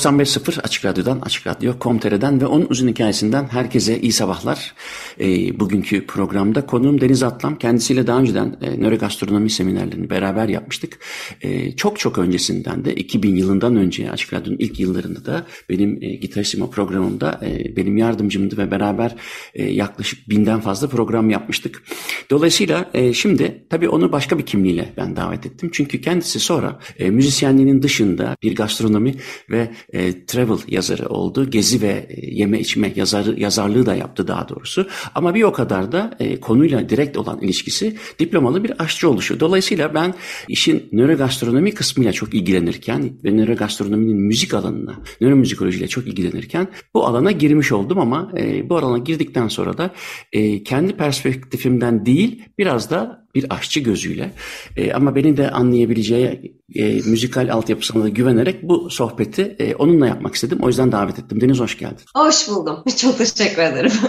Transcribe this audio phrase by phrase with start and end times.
[0.00, 4.74] 95.0 Açık Radyo'dan, Açık Radyo Komtere'den ve onun uzun hikayesinden herkese iyi sabahlar.
[5.20, 7.58] E, bugünkü programda konuğum Deniz Atlam.
[7.58, 10.98] Kendisiyle daha önceden e, nörogastronomi seminerlerini beraber yapmıştık.
[11.40, 16.14] E, çok çok öncesinden de 2000 yılından önce Açık Radyo'nun ilk yıllarında da benim e,
[16.14, 19.16] Gitarissimo programımda e, benim yardımcımdı ve beraber
[19.54, 21.82] e, yaklaşık binden fazla program yapmıştık.
[22.30, 25.70] Dolayısıyla e, şimdi tabii onu başka bir kimliğiyle ben davet ettim.
[25.72, 29.14] Çünkü kendisi sonra e, müzisyenliğinin dışında bir gastronomi
[29.50, 31.50] ve e, travel yazarı oldu.
[31.50, 34.86] Gezi ve e, yeme içme yazarı, yazarlığı da yaptı daha doğrusu.
[35.14, 39.40] Ama bir o kadar da e, konuyla direkt olan ilişkisi diplomalı bir aşçı oluşu.
[39.40, 40.14] Dolayısıyla ben
[40.48, 47.72] işin nörogastronomi kısmıyla çok ilgilenirken ve nörogastronominin müzik alanına, nöromüzikolojiyle çok ilgilenirken bu alana girmiş
[47.72, 49.90] oldum ama e, bu alana girdikten sonra da
[50.32, 54.32] e, kendi perspektifimden değil biraz da bir aşçı gözüyle
[54.76, 60.34] e, ama beni de anlayabileceği e, müzikal altyapısına da güvenerek bu sohbeti e, onunla yapmak
[60.34, 60.58] istedim.
[60.62, 61.40] O yüzden davet ettim.
[61.40, 62.04] Deniz hoş geldin.
[62.14, 62.84] Hoş buldum.
[62.96, 63.92] Çok teşekkür ederim.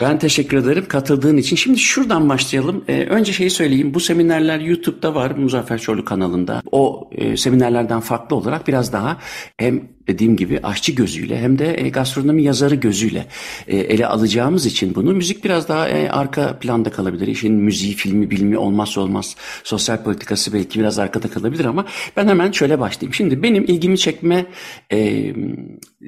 [0.00, 1.56] Ben teşekkür ederim katıldığın için.
[1.56, 2.84] Şimdi şuradan başlayalım.
[2.88, 3.94] E, önce şeyi söyleyeyim.
[3.94, 6.62] Bu seminerler YouTube'da var Muzaffer Çorlu kanalında.
[6.72, 9.16] O e, seminerlerden farklı olarak biraz daha
[9.56, 13.26] hem dediğim gibi aşçı gözüyle hem de e, gastronomi yazarı gözüyle
[13.68, 17.26] e, ele alacağımız için bunu müzik biraz daha e, arka planda kalabilir.
[17.26, 19.36] İşin müziği, filmi, bilmi olmazsa olmaz.
[19.64, 21.86] Sosyal politikası belki biraz arkada kalabilir ama
[22.16, 23.14] ben hemen şöyle başlayayım.
[23.14, 24.46] Şimdi benim ilgimi çekme
[24.92, 25.32] e,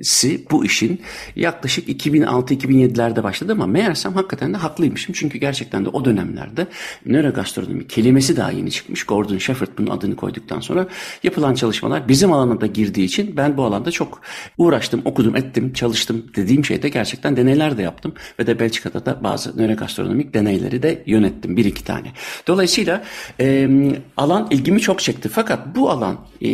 [0.02, 1.00] si bu işin
[1.36, 5.14] yaklaşık 2006-2007'lerde başladı ama meğersem hakikaten de haklıymışım.
[5.18, 6.66] Çünkü gerçekten de o dönemlerde
[7.06, 9.04] nörogastronomi kelimesi daha yeni çıkmış.
[9.04, 10.86] Gordon Shefford bunun adını koyduktan sonra
[11.22, 14.22] yapılan çalışmalar bizim alana da girdiği için ben bu alanda çok
[14.58, 16.26] uğraştım, okudum, ettim, çalıştım.
[16.36, 21.56] Dediğim şeyde gerçekten deneyler de yaptım ve de Belçika'da da bazı nörogastronomik deneyleri de yönettim.
[21.56, 22.12] Bir iki tane.
[22.46, 23.04] Dolayısıyla
[23.40, 23.68] e,
[24.16, 25.28] alan ilgimi çok çekti.
[25.28, 26.48] Fakat bu alan e,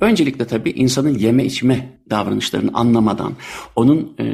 [0.00, 3.32] öncelikle tabii insanın yeme içme davranışlarını anlamadan,
[3.76, 4.24] onun e,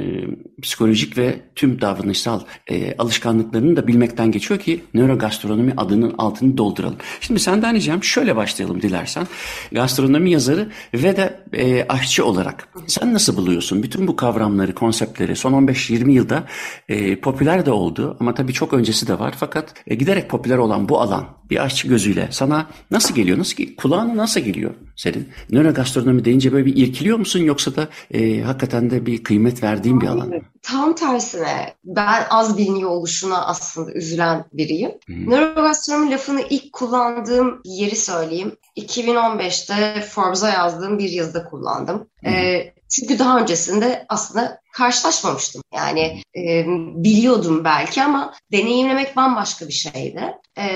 [0.62, 6.96] psikolojik ve tüm davranışsal e, alışkanlıklarını da bilmekten geçiyor ki nörogastronomi adının altını dolduralım.
[7.20, 9.26] Şimdi senden ricam şöyle başlayalım dilersen.
[9.72, 15.52] Gastronomi yazarı ve de e, aşçı olarak sen nasıl buluyorsun bütün bu kavramları, konseptleri son
[15.52, 16.44] 15-20 yılda
[16.88, 20.88] e, popüler de oldu ama tabii çok öncesi de var fakat e, giderek popüler olan
[20.88, 23.38] bu alan bir aşçı gözüyle sana nasıl geliyor?
[23.38, 25.28] Nasıl kulağına nasıl geliyor senin?
[25.50, 30.06] Nörogastronomi deyince böyle bir irkiliyor musun yoksa da e, hakikaten de bir kıymet verdiğin bir
[30.06, 30.40] alan mı?
[30.62, 34.90] Tam tersine ben az biliniyor oluşuna aslında üzülen biriyim.
[35.06, 35.30] Hmm.
[35.30, 38.52] Nörogastronomi lafını ilk kullandığım yeri söyleyeyim.
[38.76, 42.06] 2015'te Forbes'a yazdığım bir yazıda kullandım.
[42.20, 42.32] Hmm.
[42.32, 45.62] Ee, çünkü daha öncesinde aslında karşılaşmamıştım.
[45.74, 46.64] Yani e,
[47.04, 50.34] biliyordum belki ama deneyimlemek bambaşka bir şeydi.
[50.56, 50.66] E,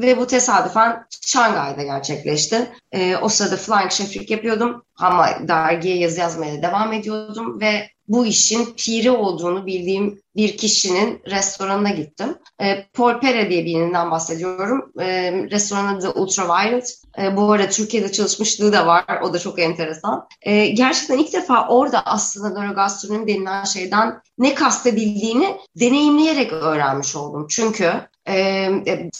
[0.00, 2.68] ve bu tesadüfen Şangay'da gerçekleşti.
[2.92, 8.74] E, o sırada Flying Chef'lik yapıyordum ama dergiye yazı yazmaya devam ediyordum ve bu işin
[8.76, 12.38] piri olduğunu bildiğim bir kişinin restoranına gittim.
[12.60, 14.92] E, Paul Pere diye birinden bahsediyorum.
[15.00, 17.02] E, restoranın adı Ultraviolet.
[17.18, 19.04] E, bu arada Türkiye'de çalışmışlığı da var.
[19.22, 20.28] O da çok enteresan.
[20.42, 27.46] E, gerçekten ilk defa orada aslında nörogastronomi denilen şeyden ne kastedildiğini deneyimleyerek öğrenmiş oldum.
[27.50, 27.92] Çünkü
[28.28, 28.68] e,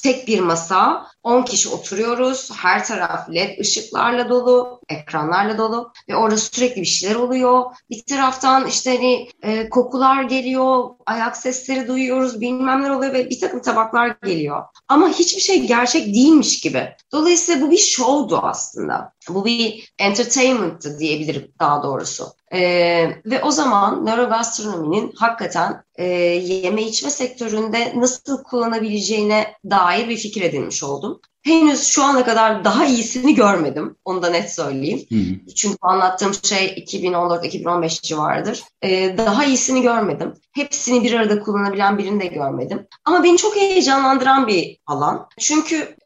[0.02, 2.50] tek bir masa, 10 kişi oturuyoruz.
[2.56, 7.64] Her taraf led ışıklarla dolu, ekranlarla dolu ve orada sürekli bir şeyler oluyor.
[7.91, 13.63] Bir taraftan işte hani e, kokular geliyor, ayak sesleri duyuyoruz, bilmem oluyor ve bir takım
[13.63, 14.65] tabaklar geliyor.
[14.89, 16.89] Ama hiçbir şey gerçek değilmiş gibi.
[17.13, 19.13] Dolayısıyla bu bir showdu aslında.
[19.28, 22.27] Bu bir entertainment'tı diyebilirim daha doğrusu.
[22.53, 30.43] Ee, ve o zaman nörogastronominin hakikaten e, yeme içme sektöründe nasıl kullanabileceğine dair bir fikir
[30.43, 31.21] edinmiş oldum.
[31.48, 33.97] Henüz şu ana kadar daha iyisini görmedim.
[34.04, 35.06] Onu da net söyleyeyim.
[35.09, 35.54] Hı hı.
[35.54, 38.65] Çünkü anlattığım şey 2014-2015 civarıdır.
[38.83, 40.34] Ee, daha iyisini görmedim.
[40.53, 42.86] Hepsini bir arada kullanabilen birini de görmedim.
[43.04, 45.28] Ama beni çok heyecanlandıran bir alan.
[45.39, 45.97] Çünkü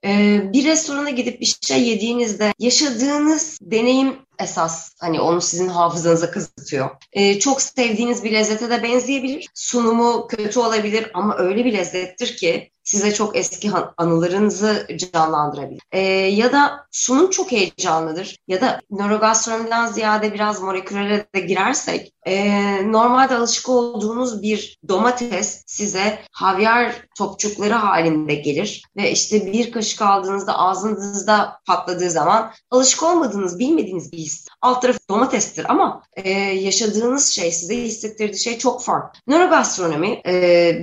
[0.53, 6.91] bir restorana gidip bir şey yediğinizde yaşadığınız deneyim esas hani onu sizin hafızanıza kazıtıyor.
[7.13, 9.49] Ee, çok sevdiğiniz bir lezzete de benzeyebilir.
[9.55, 15.83] Sunumu kötü olabilir ama öyle bir lezzettir ki size çok eski anılarınızı canlandırabilir.
[15.93, 22.93] Ee, ya da sunum çok heyecanlıdır ya da nörogastronomiden ziyade biraz molekülere de girersek e,
[22.93, 30.59] normalde alışık olduğunuz bir domates size havyar topçukları halinde gelir ve işte bir kaşık aldığınızda
[30.59, 34.47] ağzınızda patladığı zaman alışık olmadığınız, bilmediğiniz bir his.
[34.63, 39.21] Alt tarafı domatestir ama e, yaşadığınız şey, size hissettirdiği şey çok farklı.
[39.27, 40.33] Nörogastronomi e,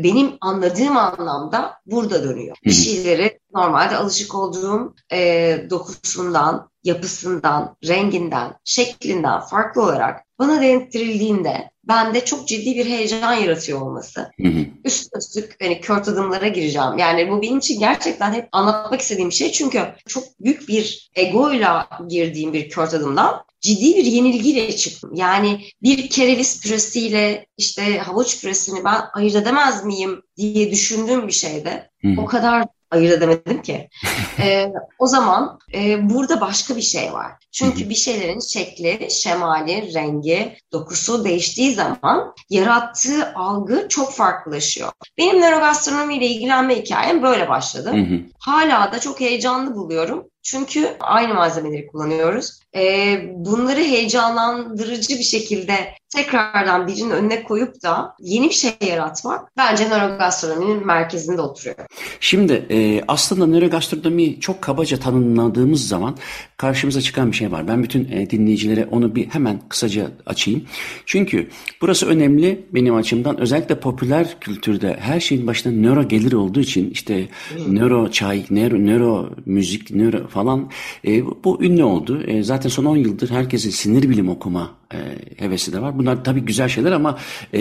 [0.04, 2.58] benim anladığım anlamda burada dönüyor.
[2.66, 12.26] Bir şeyleri normalde alışık olduğum e, dokusundan, yapısından, renginden, şeklinden farklı olarak bana denettirildiğinde bende
[12.26, 14.32] çok ciddi bir heyecan yaratıyor olması.
[14.42, 14.66] Hı hı.
[14.86, 16.98] Üst üstlük hani kör adımlara gireceğim.
[16.98, 19.52] Yani bu benim için gerçekten hep anlatmak istediğim şey.
[19.52, 25.12] Çünkü çok büyük bir egoyla girdiğim bir kör adımdan ciddi bir yenilgiyle çıktım.
[25.16, 31.90] Yani bir kereviz püresiyle işte havuç püresini ben ayırt edemez miyim diye düşündüğüm bir şeyde
[32.02, 32.22] hı.
[32.22, 33.90] o kadar ayırt edemedim ki.
[34.40, 37.32] ee, o zaman e, burada başka bir şey var.
[37.52, 44.92] Çünkü bir şeylerin şekli, şemali, rengi, dokusu değiştiği zaman yarattığı algı çok farklılaşıyor.
[45.18, 47.94] Benim nörogastronomi ile ilgilenme hikayem böyle başladı.
[48.40, 50.30] Hala da çok heyecanlı buluyorum.
[50.44, 52.60] Çünkü aynı malzemeleri kullanıyoruz.
[52.76, 59.90] Ee, bunları heyecanlandırıcı bir şekilde tekrardan birinin önüne koyup da yeni bir şey yaratmak bence
[59.90, 61.76] nörogastronominin merkezinde oturuyor.
[62.20, 66.18] Şimdi e, aslında nörogastronomi çok kabaca tanımladığımız zaman
[66.58, 67.68] karşımıza çıkan bir şey var.
[67.68, 70.64] Ben bütün e, dinleyicilere onu bir hemen kısaca açayım.
[71.06, 71.50] Çünkü
[71.82, 73.40] burası önemli benim açımdan.
[73.40, 77.76] Özellikle popüler kültürde her şeyin başında nöro gelir olduğu için işte hmm.
[77.76, 80.70] nöro çay, nöro, nöro müzik, nöro falan
[81.08, 82.24] e, bu ünlü oldu.
[82.28, 84.98] E, zaten son 10 yıldır herkesin sinir bilim okuma e,
[85.38, 86.00] hevesi de var.
[86.00, 87.18] Bunlar tabii güzel şeyler ama
[87.54, 87.60] e,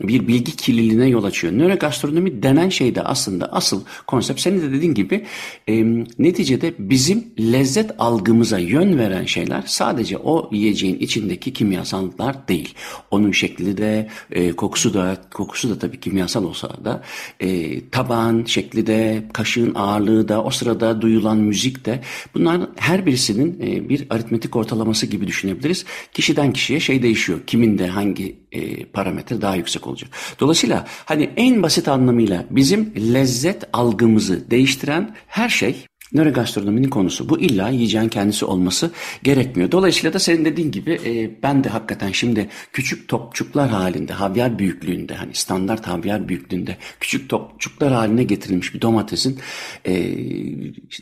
[0.00, 1.52] bir bilgi kirliliğine yol açıyor.
[1.52, 5.24] Nörogastronomi denen şey de aslında asıl konsept senin de dediğin gibi
[5.68, 5.84] e,
[6.18, 12.74] neticede bizim lezzet algımıza yön veren şeyler sadece o yiyeceğin içindeki kimyasallar değil.
[13.10, 17.02] Onun şekli de e, kokusu da kokusu da tabii kimyasal olsa da
[17.40, 22.00] e, tabağın şekli de kaşığın ağırlığı da o sırada duyulan müzik de
[22.34, 25.84] bunlar her birisinin e, bir aritmetik ortalaması gibi düşünebiliriz.
[26.12, 27.38] Kişiden kişiye şey değişiyor.
[27.46, 30.10] Kiminde hangi e, parametre daha yüksek olacak.
[30.40, 37.28] Dolayısıyla hani en basit anlamıyla bizim lezzet algımızı değiştiren her şey nörogastronominin konusu.
[37.28, 38.90] Bu illa yiyeceğin kendisi olması
[39.22, 39.70] gerekmiyor.
[39.70, 45.14] Dolayısıyla da senin dediğin gibi e, ben de hakikaten şimdi küçük topçuklar halinde, havyar büyüklüğünde
[45.14, 49.38] hani standart havyar büyüklüğünde küçük topçuklar haline getirilmiş bir domatesin
[49.86, 50.14] e,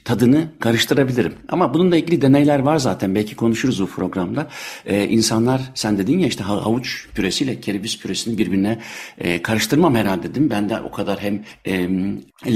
[0.05, 1.35] tadını karıştırabilirim.
[1.49, 3.15] Ama bununla ilgili deneyler var zaten.
[3.15, 4.49] Belki konuşuruz bu programda.
[4.87, 8.79] E, insanlar sen dedin ya işte havuç püresiyle kereviz püresini birbirine
[9.19, 10.50] e, karıştırmam herhalde dedim.
[10.50, 11.88] Ben de o kadar hem e,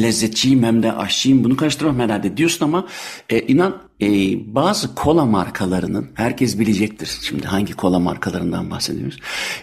[0.03, 2.87] lezzetçiyim hem de aşçıyım bunu karıştırmam herhalde diyorsun ama
[3.31, 4.07] e, inan e,
[4.55, 9.19] bazı kola markalarının herkes bilecektir şimdi hangi kola markalarından bahsediyoruz.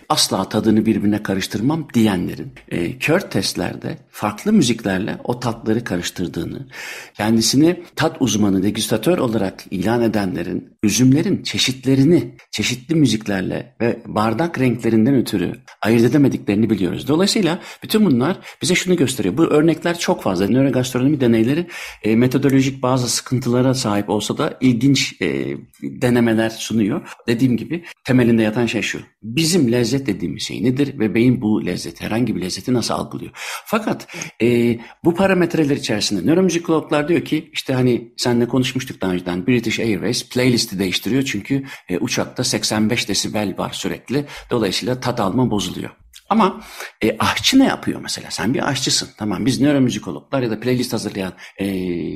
[0.10, 6.68] Asla tadını birbirine karıştırmam diyenlerin e, kör testlerde farklı müziklerle o tatları karıştırdığını,
[7.14, 15.54] kendisini tat uzmanı, degüstatör olarak ilan edenlerin üzümlerin çeşitlerini çeşitli müziklerle ve bardak renklerinden ötürü
[15.82, 17.08] ayırt edemediklerini biliyoruz.
[17.08, 19.38] Dolayısıyla bütün bunlar bize şunu gösteriyor.
[19.38, 20.48] Bu örnekler çok fazla.
[20.48, 21.68] Nörogastronomi deneyleri
[22.04, 27.10] e, metodolojik bazı sıkıntılara sahip olsa olsa da ilginç e, denemeler sunuyor.
[27.28, 29.00] Dediğim gibi temelinde yatan şey şu.
[29.24, 33.32] Bizim lezzet dediğimiz şey nedir ve beyin bu lezzeti, herhangi bir lezzeti nasıl algılıyor?
[33.66, 34.08] Fakat
[34.42, 40.30] e, bu parametreler içerisinde nöromüzikologlar diyor ki işte hani seninle konuşmuştuk daha önceden British Airways
[40.30, 44.26] playlisti değiştiriyor çünkü e, uçakta 85 desibel var sürekli.
[44.52, 46.03] Dolayısıyla tat alma bozuluyor.
[46.34, 46.62] Ama
[47.04, 48.32] e, aşçı ne yapıyor mesela?
[48.32, 49.10] Sen bir aşçısın.
[49.18, 51.66] Tamam biz nöromüzikologlar ya da playlist hazırlayan e,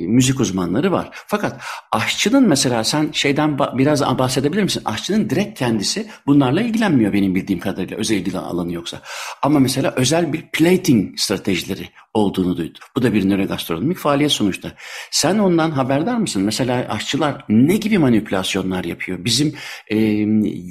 [0.06, 1.10] müzik uzmanları var.
[1.12, 1.60] Fakat
[1.92, 4.82] aşçının mesela sen şeyden biraz bahsedebilir misin?
[4.84, 9.00] Aşçının direkt kendisi bunlarla ilgilenmiyor benim bildiğim kadarıyla özel ilgi alanı yoksa.
[9.42, 12.82] Ama mesela özel bir plating stratejileri olduğunu duydum.
[12.96, 14.72] Bu da bir nörogastronomik faaliyet sonuçta.
[15.10, 16.42] Sen ondan haberdar mısın?
[16.42, 19.24] Mesela aşçılar ne gibi manipülasyonlar yapıyor?
[19.24, 19.54] Bizim
[19.88, 19.96] e,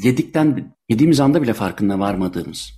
[0.04, 2.78] yedikten yediğimiz anda bile farkında varmadığımız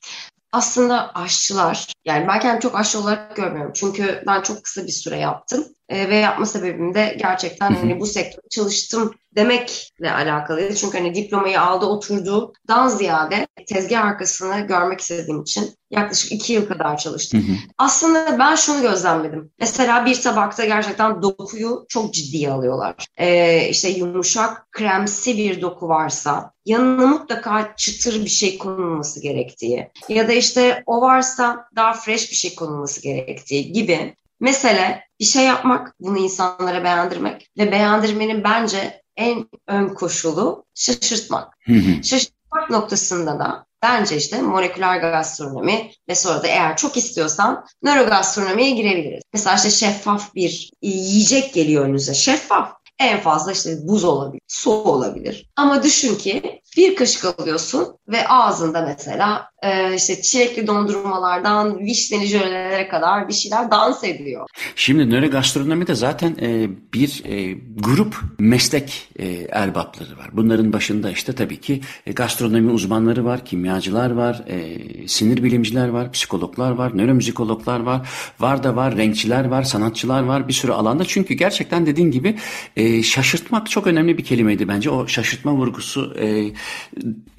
[0.51, 3.72] aslında aşçılar, yani ben kendimi çok aşçı olarak görmüyorum.
[3.75, 5.65] Çünkü ben çok kısa bir süre yaptım.
[5.89, 10.75] E, ve yapma sebebim de gerçekten hani bu sektörde çalıştım demekle alakalıydı.
[10.75, 16.98] Çünkü hani diplomayı aldı oturduğundan ziyade tezgah arkasını görmek istediğim için yaklaşık iki yıl kadar
[16.98, 17.41] çalıştım.
[17.41, 17.55] Hı hı.
[17.77, 19.51] Aslında ben şunu gözlemledim.
[19.60, 22.96] Mesela bir tabakta gerçekten dokuyu çok ciddiye alıyorlar.
[23.17, 30.27] Ee, işte yumuşak, kremsi bir doku varsa yanına mutlaka çıtır bir şey konulması gerektiği ya
[30.27, 35.96] da işte o varsa daha fresh bir şey konulması gerektiği gibi Mesele bir şey yapmak,
[36.00, 41.58] bunu insanlara beğendirmek ve beğendirmenin bence en ön koşulu şaşırtmak.
[42.03, 49.24] şaşırtmak noktasında da bence işte moleküler gastronomi ve sonra da eğer çok istiyorsan nörogastronomiye girebiliriz.
[49.34, 52.13] Mesela işte şeffaf bir yiyecek geliyor önünüze.
[52.13, 52.79] Şeffaf.
[53.00, 55.50] En fazla işte buz olabilir, su olabilir.
[55.56, 62.88] Ama düşün ki bir kaşık alıyorsun ve ağzında mesela e, işte çilekli dondurmalardan vişneli jölelere
[62.88, 64.48] kadar bir şeyler dans ediyor.
[64.75, 70.29] Şimdi nörogastronomide zaten e, bir e, grup meslek e, erbapları var.
[70.34, 76.12] Bunların başında işte tabii ki e, gastronomi uzmanları var, kimyacılar var, e, sinir bilimciler var,
[76.12, 81.06] psikologlar var, nöromüzikologlar var, var da var, renkçiler var, sanatçılar var bir sürü alanda.
[81.06, 82.36] Çünkü gerçekten dediğin gibi
[82.75, 84.89] e, şaşırtmak çok önemli bir kelimeydi bence.
[84.89, 86.51] O şaşırtma vurgusu e,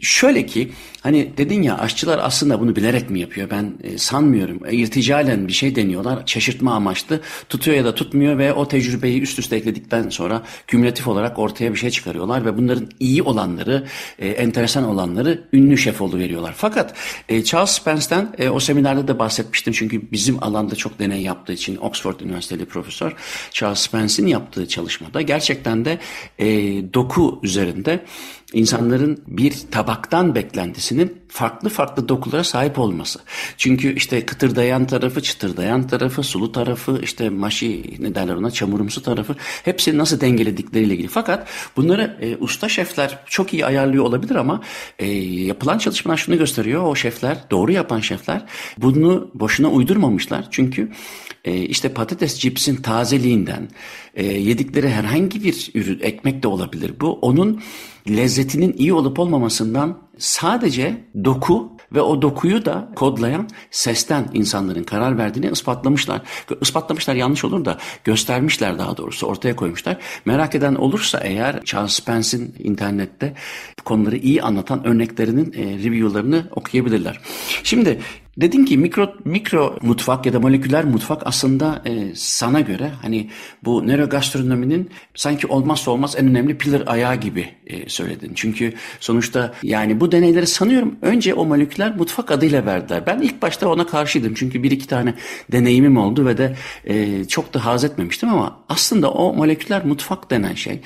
[0.00, 3.50] şöyle ki hani dedin ya aşçılar aslında bunu bilerek mi yapıyor?
[3.50, 4.60] Ben e, sanmıyorum.
[4.66, 6.22] E, irticalen bir şey deniyorlar.
[6.26, 7.20] Şaşırtma amaçlı.
[7.48, 11.78] Tutuyor ya da tutmuyor ve o tecrübeyi üst üste ekledikten sonra kümülatif olarak ortaya bir
[11.78, 13.86] şey çıkarıyorlar ve bunların iyi olanları,
[14.18, 16.54] e, enteresan olanları ünlü şef veriyorlar.
[16.56, 16.94] Fakat
[17.28, 21.76] e, Charles Spence'den e, o seminerde de bahsetmiştim çünkü bizim alanda çok deney yaptığı için
[21.76, 23.12] Oxford Üniversiteli profesör
[23.50, 25.98] Charles Spence'in yaptığı çalışmada gerçekten de
[26.38, 26.46] e,
[26.94, 28.04] doku üzerinde
[28.52, 33.20] insanların bir tabaktan beklentisinin farklı farklı dokulara sahip olması.
[33.56, 39.36] Çünkü işte kıtırdayan tarafı, çıtırdayan tarafı, sulu tarafı, işte maşi ne derler ona çamurumsu tarafı
[39.64, 41.08] hepsini nasıl dengeledikleriyle ilgili.
[41.08, 44.62] Fakat bunları e, usta şefler çok iyi ayarlıyor olabilir ama
[44.98, 46.82] e, yapılan çalışmalar şunu gösteriyor.
[46.82, 48.46] O şefler, doğru yapan şefler
[48.78, 50.44] bunu boşuna uydurmamışlar.
[50.50, 50.90] Çünkü
[51.44, 53.68] e, işte patates cipsin tazeliğinden
[54.14, 57.12] e, yedikleri herhangi bir ürün, ekmek de olabilir bu.
[57.12, 57.62] Onun
[58.16, 65.50] lezzetinin iyi olup olmamasından sadece doku ve o dokuyu da kodlayan sesten insanların karar verdiğini
[65.50, 66.22] ispatlamışlar.
[66.60, 69.96] Ispatlamışlar yanlış olur da göstermişler daha doğrusu ortaya koymuşlar.
[70.24, 73.34] Merak eden olursa eğer Charles Spence'in internette
[73.84, 77.20] konuları iyi anlatan örneklerinin e, review'larını okuyabilirler.
[77.62, 78.00] Şimdi
[78.36, 83.30] Dedin ki mikro mikro mutfak ya da moleküler mutfak aslında e, sana göre hani
[83.64, 88.32] bu nörogastronominin sanki olmazsa olmaz en önemli pillar ayağı gibi e, söyledin.
[88.34, 93.06] Çünkü sonuçta yani bu deneyleri sanıyorum önce o moleküler mutfak adıyla verdiler.
[93.06, 95.14] Ben ilk başta ona karşıydım çünkü bir iki tane
[95.52, 100.54] deneyimim oldu ve de e, çok da haz etmemiştim ama aslında o moleküler mutfak denen
[100.54, 100.80] şey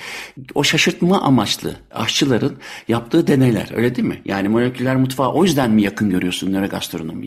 [0.55, 2.57] o şaşırtma amaçlı aşçıların
[2.89, 4.23] yaptığı deneyler öyle değil mi?
[4.25, 6.53] Yani moleküler mutfağı o yüzden mi yakın görüyorsun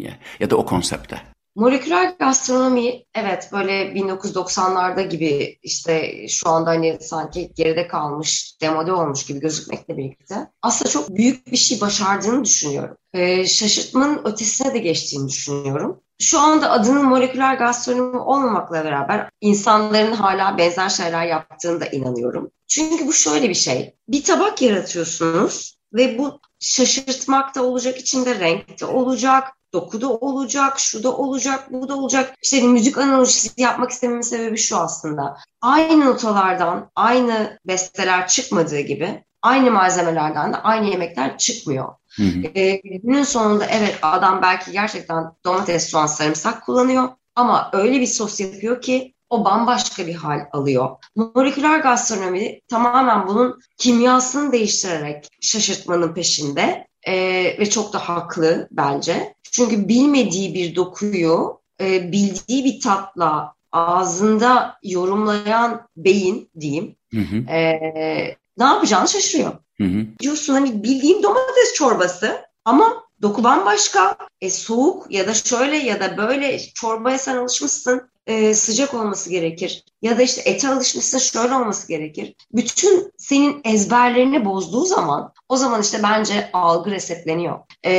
[0.07, 0.19] nörogastronomiye?
[0.39, 1.21] ya da o konsepte?
[1.55, 9.25] Moleküler gastronomi evet böyle 1990'larda gibi işte şu anda hani sanki geride kalmış, demode olmuş
[9.25, 12.97] gibi gözükmekle birlikte aslında çok büyük bir şey başardığını düşünüyorum.
[13.13, 16.01] Ee, şaşırtmanın ötesine de geçtiğini düşünüyorum.
[16.21, 22.51] Şu anda adının moleküler gastronomi olmamakla beraber insanların hala benzer şeyler yaptığını da inanıyorum.
[22.67, 23.93] Çünkü bu şöyle bir şey.
[24.09, 30.79] Bir tabak yaratıyorsunuz ve bu şaşırtmak da olacak, içinde renk de olacak, doku da olacak,
[30.79, 32.33] şu da olacak, bu da olacak.
[32.43, 35.37] İşte müzik analojisi yapmak istememin sebebi şu aslında.
[35.61, 41.87] Aynı notalardan aynı besteler çıkmadığı gibi aynı malzemelerden de aynı yemekler çıkmıyor.
[42.15, 42.41] Hı hı.
[42.55, 48.39] Ee, günün sonunda evet adam belki gerçekten domates, soğan, sarımsak kullanıyor ama öyle bir sos
[48.39, 50.89] yapıyor ki o bambaşka bir hal alıyor.
[51.15, 57.15] Moleküler gastronomi tamamen bunun kimyasını değiştirerek şaşırtmanın peşinde e,
[57.59, 59.33] ve çok da haklı bence.
[59.51, 67.51] Çünkü bilmediği bir dokuyu e, bildiği bir tatla ağzında yorumlayan beyin diyeyim hı hı.
[67.51, 69.51] E, ne yapacağını şaşırıyor.
[69.77, 70.05] Hı hı.
[70.19, 76.17] Diyorsun hani bildiğim domates çorbası ama doku bambaşka, e, soğuk ya da şöyle ya da
[76.17, 79.85] böyle çorbaya sen alışmışsın e, sıcak olması gerekir.
[80.01, 82.35] Ya da işte ete alışmışsın şöyle olması gerekir.
[82.53, 87.59] Bütün senin ezberlerini bozduğu zaman o zaman işte bence algı resetleniyor.
[87.83, 87.93] E,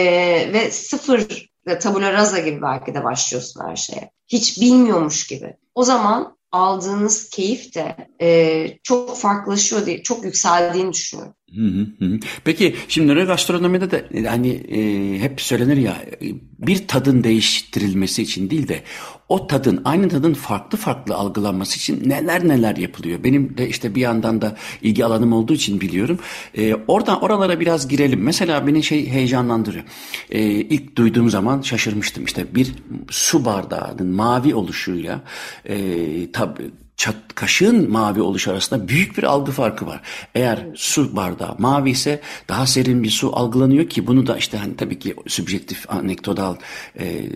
[0.52, 1.48] ve sıfır
[1.80, 4.10] tabula rasa gibi belki de başlıyorsun her şeye.
[4.28, 5.56] Hiç bilmiyormuş gibi.
[5.74, 11.34] O zaman aldığınız keyif de e, çok farklılaşıyor diye çok yükseldiğini düşünüyorum.
[12.44, 15.96] Peki şimdi nörogastronomide de hani e, hep söylenir ya
[16.58, 18.82] bir tadın değiştirilmesi için değil de
[19.28, 23.24] o tadın aynı tadın farklı farklı algılanması için neler neler yapılıyor.
[23.24, 26.18] Benim de işte bir yandan da ilgi alanım olduğu için biliyorum.
[26.54, 28.22] E, oradan oralara biraz girelim.
[28.22, 29.84] Mesela beni şey heyecanlandırıyor.
[30.30, 32.24] E, ilk duyduğum zaman şaşırmıştım.
[32.24, 32.72] İşte bir
[33.10, 35.20] su bardağının mavi oluşuyla
[35.64, 35.76] e,
[36.32, 40.00] tabii çat, kaşığın mavi oluş arasında büyük bir algı farkı var.
[40.34, 44.76] Eğer su bardağı mavi ise daha serin bir su algılanıyor ki bunu da işte hani
[44.76, 46.56] tabii ki subjektif anekdotal
[46.98, 47.28] e,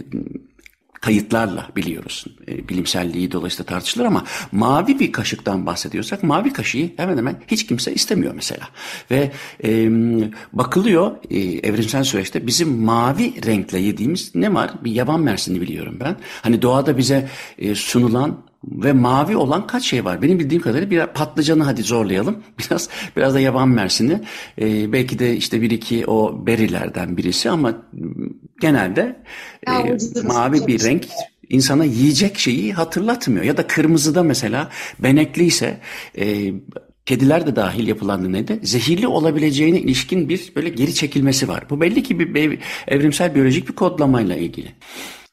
[1.00, 2.24] kayıtlarla biliyoruz.
[2.48, 7.94] E, bilimselliği dolayısıyla tartışılır ama mavi bir kaşıktan bahsediyorsak mavi kaşığı hemen hemen hiç kimse
[7.94, 8.68] istemiyor mesela.
[9.10, 9.32] Ve
[9.64, 9.88] e,
[10.52, 14.70] bakılıyor e, evrimsel süreçte bizim mavi renkle yediğimiz ne var?
[14.84, 16.16] Bir yaban mersini biliyorum ben.
[16.42, 17.28] Hani doğada bize
[17.58, 20.22] e, sunulan ve mavi olan kaç şey var?
[20.22, 22.42] Benim bildiğim kadarıyla bir patlıcanı hadi zorlayalım.
[22.58, 24.20] Biraz biraz da yaban mersini.
[24.60, 27.82] Ee, belki de işte bir iki o berilerden birisi ama
[28.60, 29.22] genelde
[29.68, 29.72] e,
[30.22, 31.08] mavi bir renk
[31.48, 33.44] insana yiyecek şeyi hatırlatmıyor.
[33.44, 35.80] Ya da kırmızıda mesela benekli ise
[36.18, 36.52] e,
[37.06, 38.60] kediler de dahil yapılan neydi?
[38.62, 41.64] Zehirli olabileceğine ilişkin bir böyle geri çekilmesi var.
[41.70, 44.68] Bu belli ki bir evrimsel biyolojik bir kodlamayla ilgili.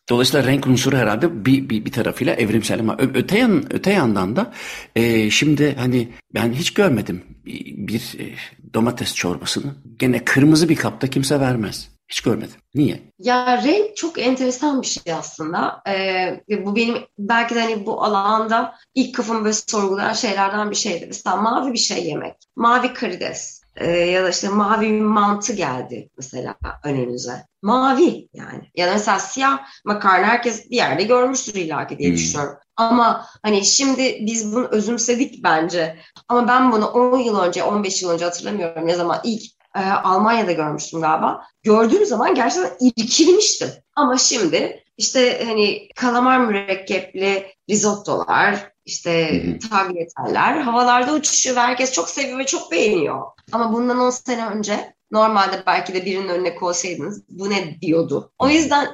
[0.10, 4.54] Dolayısıyla renk unsuru herhalde bir, bir, bir tarafıyla evrimsel ama öte, yan, öte yandan da
[4.96, 8.26] e, şimdi hani ben hiç görmedim bir, bir e,
[8.74, 11.90] domates çorbasını gene kırmızı bir kapta kimse vermez.
[12.08, 12.56] Hiç görmedim.
[12.76, 13.00] Niye?
[13.20, 15.82] Ya renk çok enteresan bir şey aslında.
[15.88, 21.06] Ee, bu benim belki de hani bu alanda ilk kafamı böyle sorgulayan şeylerden bir şeydi.
[21.08, 22.36] Mesela mavi bir şey yemek.
[22.56, 27.46] Mavi karides e, ya da işte mavi bir mantı geldi mesela önünüze.
[27.62, 28.72] Mavi yani.
[28.76, 32.16] Ya da mesela siyah makarna herkes bir yerde görmüştür illaki diye hmm.
[32.18, 32.58] düşünüyorum.
[32.76, 36.00] Ama hani şimdi biz bunu özümsedik bence.
[36.28, 39.44] Ama ben bunu 10 yıl önce, 15 yıl önce hatırlamıyorum ne zaman ilk
[39.76, 41.44] e, Almanya'da görmüştüm galiba.
[41.64, 43.70] Gördüğüm zaman gerçekten irkilmiştim.
[43.96, 52.40] Ama şimdi işte hani kalamar mürekkepli risottolar, işte tagliatelle havalarda uçuşuyor ve herkes çok seviyor
[52.40, 53.22] ve çok beğeniyor.
[53.52, 58.32] Ama bundan 10 sene önce normalde belki de birinin önüne koysaydınız bu ne diyordu.
[58.40, 58.88] O yüzden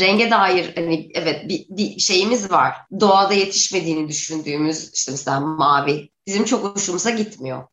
[0.00, 2.76] renge dair hani evet bir, bir şeyimiz var.
[3.00, 7.64] Doğada yetişmediğini düşündüğümüz işte mesela mavi bizim çok hoşumuza gitmiyor.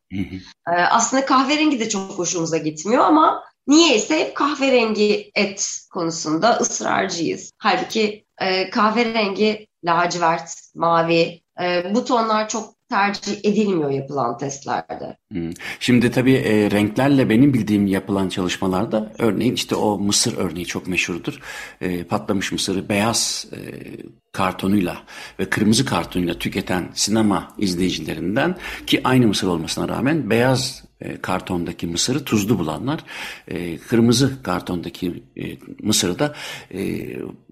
[0.68, 7.52] Ee, aslında kahverengi de çok hoşumuza gitmiyor ama niyeyse hep kahverengi et konusunda ısrarcıyız.
[7.58, 15.18] Halbuki e, kahverengi lacivert, mavi e, bu tonlar çok tercih edilmiyor yapılan testlerde.
[15.32, 15.52] Hmm.
[15.80, 21.40] Şimdi tabii e, renklerle benim bildiğim yapılan çalışmalarda örneğin işte o mısır örneği çok meşhurdur.
[21.82, 23.60] E, patlamış mısırı beyaz e,
[24.32, 25.04] kartonuyla
[25.40, 32.24] ve kırmızı kartonuyla tüketen sinema izleyicilerinden ki aynı mısır olmasına rağmen beyaz e, kartondaki mısırı
[32.24, 33.00] tuzlu bulanlar,
[33.48, 36.36] e, kırmızı kartondaki e, mısırı da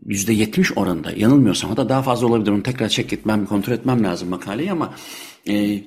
[0.05, 4.29] yüzde yetmiş oranında yanılmıyorsam da daha fazla olabilir onu tekrar çek etmem kontrol etmem lazım
[4.29, 4.93] makaleyi ama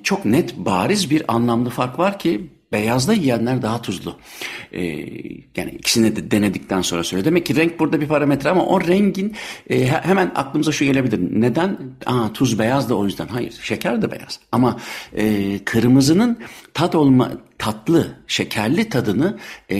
[0.03, 4.15] çok net bariz bir anlamlı fark var ki Beyazda yiyenler daha tuzlu.
[4.71, 4.81] Ee,
[5.57, 7.25] yani ikisini de denedikten sonra söyle.
[7.25, 9.35] Demek ki renk burada bir parametre ama o rengin
[9.69, 11.19] e, hemen aklımıza şu gelebilir.
[11.41, 11.77] Neden?
[12.05, 13.27] Aa, tuz beyaz da o yüzden.
[13.27, 14.39] Hayır şeker de beyaz.
[14.51, 14.79] Ama
[15.17, 16.39] e, kırmızının
[16.73, 17.31] tat olma
[17.63, 19.37] tatlı, şekerli tadını
[19.69, 19.77] e,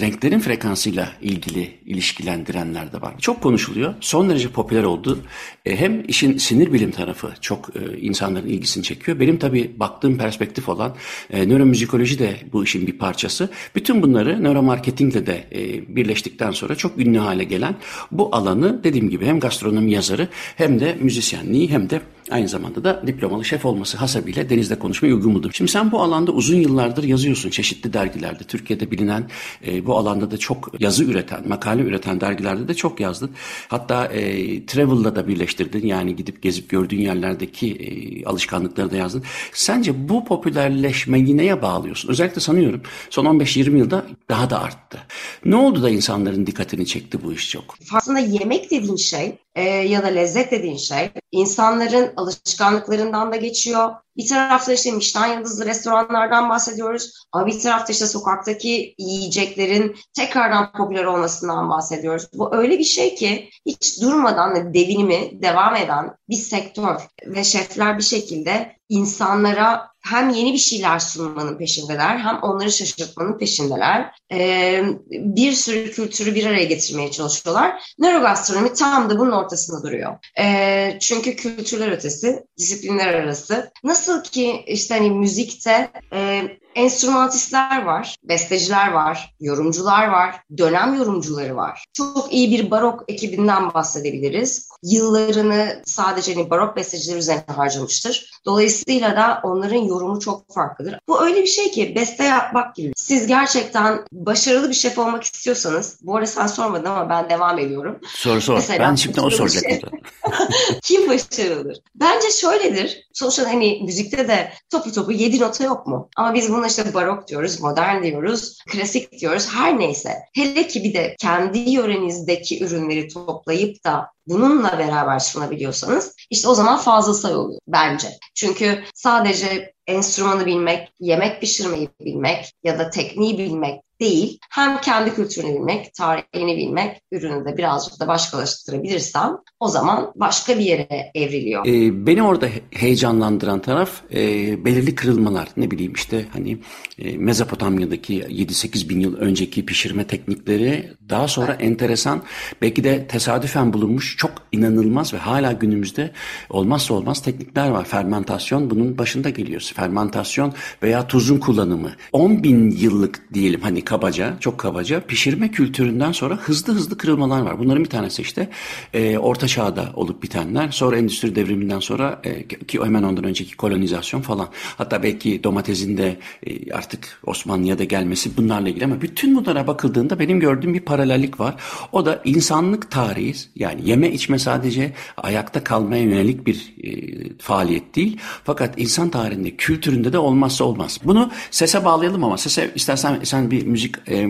[0.00, 3.14] renklerin frekansıyla ilgili ilişkilendirenler de var.
[3.18, 3.94] Çok konuşuluyor.
[4.00, 5.18] Son derece popüler oldu.
[5.64, 9.20] E, hem işin sinir bilim tarafı çok e, insanların ilgisini çekiyor.
[9.20, 10.94] Benim tabii baktığım perspektif olan
[11.30, 13.50] e, nöromüzikoloji de bu işin bir parçası.
[13.74, 17.76] Bütün bunları nöromarketingle de e, birleştikten sonra çok ünlü hale gelen
[18.10, 23.02] bu alanı dediğim gibi hem gastronomi yazarı hem de müzisyenliği hem de Aynı zamanda da
[23.06, 25.50] diplomalı şef olması hasabıyla Deniz'le konuşmayı uygun buldum.
[25.54, 28.44] Şimdi sen bu alanda uzun yıllardır yazıyorsun çeşitli dergilerde.
[28.44, 29.30] Türkiye'de bilinen
[29.66, 33.30] e, bu alanda da çok yazı üreten, makale üreten dergilerde de çok yazdın.
[33.68, 35.86] Hatta e, Travel'la da birleştirdin.
[35.86, 39.22] Yani gidip gezip gördüğün yerlerdeki e, alışkanlıkları da yazdın.
[39.52, 42.08] Sence bu popülerleşmeyi neye bağlıyorsun?
[42.08, 44.98] Özellikle sanıyorum son 15-20 yılda daha da arttı.
[45.44, 47.74] Ne oldu da insanların dikkatini çekti bu iş çok?
[47.92, 53.90] Aslında yemek dediğin şey e, ya da lezzet dediğin şey insanların alışkanlıklarından da geçiyor.
[54.16, 61.04] Bir tarafta işte Michelin yıldızlı restoranlardan bahsediyoruz ama bir tarafta işte sokaktaki yiyeceklerin tekrardan popüler
[61.04, 62.28] olmasından bahsediyoruz.
[62.34, 68.02] Bu öyle bir şey ki hiç durmadan devinimi devam eden bir sektör ve şefler bir
[68.02, 74.14] şekilde insanlara hem yeni bir şeyler sunmanın peşindeler hem onları şaşırtmanın peşindeler.
[74.32, 77.94] Ee, bir sürü kültürü bir araya getirmeye çalışıyorlar.
[77.98, 80.18] Nörogastronomi tam da bunun ortasında duruyor.
[80.38, 83.72] Ee, çünkü kültürler ötesi, disiplinler arası.
[83.84, 86.42] Nasıl ki işte hani müzikte e,
[86.74, 91.84] enstrümanistler var, besteciler var, yorumcular var, dönem yorumcuları var.
[91.92, 94.68] Çok iyi bir barok ekibinden bahsedebiliriz.
[94.82, 98.30] Yıllarını sadece hani barok besteciler üzerine harcamıştır.
[98.44, 100.98] Dolayısıyla da onların yorumu çok farklıdır.
[101.08, 102.92] Bu öyle bir şey ki beste yapmak gibi.
[102.96, 107.98] Siz gerçekten başarılı bir şef olmak istiyorsanız, bu arada sen sormadın ama ben devam ediyorum.
[108.06, 108.54] Sor sor.
[108.54, 109.62] Mesela, ben şimdi o soracak.
[109.62, 109.82] Şey,
[110.82, 111.78] kim başarılıdır?
[111.94, 113.08] Bence şöyledir.
[113.12, 116.08] Sonuçta hani müzikte de topu topu yedi nota yok mu?
[116.16, 119.48] Ama biz buna işte barok diyoruz, modern diyoruz, klasik diyoruz.
[119.48, 120.14] Her neyse.
[120.34, 126.78] Hele ki bir de kendi yörenizdeki ürünleri toplayıp da bununla beraber sunabiliyorsanız işte o zaman
[126.78, 128.08] fazla sayı oluyor bence.
[128.34, 134.38] Çünkü sadece enstrümanı bilmek, yemek pişirmeyi bilmek ya da tekniği bilmek değil.
[134.50, 140.64] Hem kendi kültürünü bilmek, tarihini bilmek, ürünü de birazcık da başkalaştırabilirsem o zaman başka bir
[140.64, 141.66] yere evriliyor.
[141.66, 144.18] Ee, beni orada heyecanlandıran taraf e,
[144.64, 145.48] belirli kırılmalar.
[145.56, 146.58] Ne bileyim işte hani
[146.98, 151.62] e, Mezopotamya'daki 7-8 bin yıl önceki pişirme teknikleri daha sonra evet.
[151.62, 152.22] enteresan
[152.62, 156.10] belki de tesadüfen bulunmuş çok inanılmaz ve hala günümüzde
[156.50, 157.84] olmazsa olmaz teknikler var.
[157.84, 159.60] Fermentasyon bunun başında geliyor.
[159.60, 161.90] Fermentasyon veya tuzun kullanımı.
[162.12, 167.58] 10 bin yıllık diyelim hani kabaca, çok kabaca pişirme kültüründen sonra hızlı hızlı kırılmalar var.
[167.58, 168.48] Bunların bir tanesi işte
[168.94, 170.70] e, Orta Çağ'da olup bitenler.
[170.70, 174.48] Sonra Endüstri Devrimi'nden sonra e, ki hemen ondan önceki kolonizasyon falan.
[174.78, 180.18] Hatta belki domatesin de e, artık Osmanlı'ya da gelmesi bunlarla ilgili ama bütün bunlara bakıldığında
[180.18, 181.54] benim gördüğüm bir paralellik var.
[181.92, 186.90] O da insanlık tarihi yani yeme içme sadece ayakta kalmaya yönelik bir e,
[187.38, 188.18] faaliyet değil.
[188.44, 191.00] Fakat insan tarihinde, kültüründe de olmazsa olmaz.
[191.04, 194.28] Bunu sese bağlayalım ama sese istersen sen bir müzik müzik e,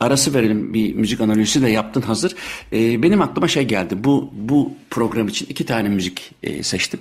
[0.00, 0.74] arası verelim.
[0.74, 2.34] Bir müzik analizi de yaptın hazır.
[2.72, 4.04] E, benim aklıma şey geldi.
[4.04, 7.00] Bu bu program için iki tane müzik e, seçtim.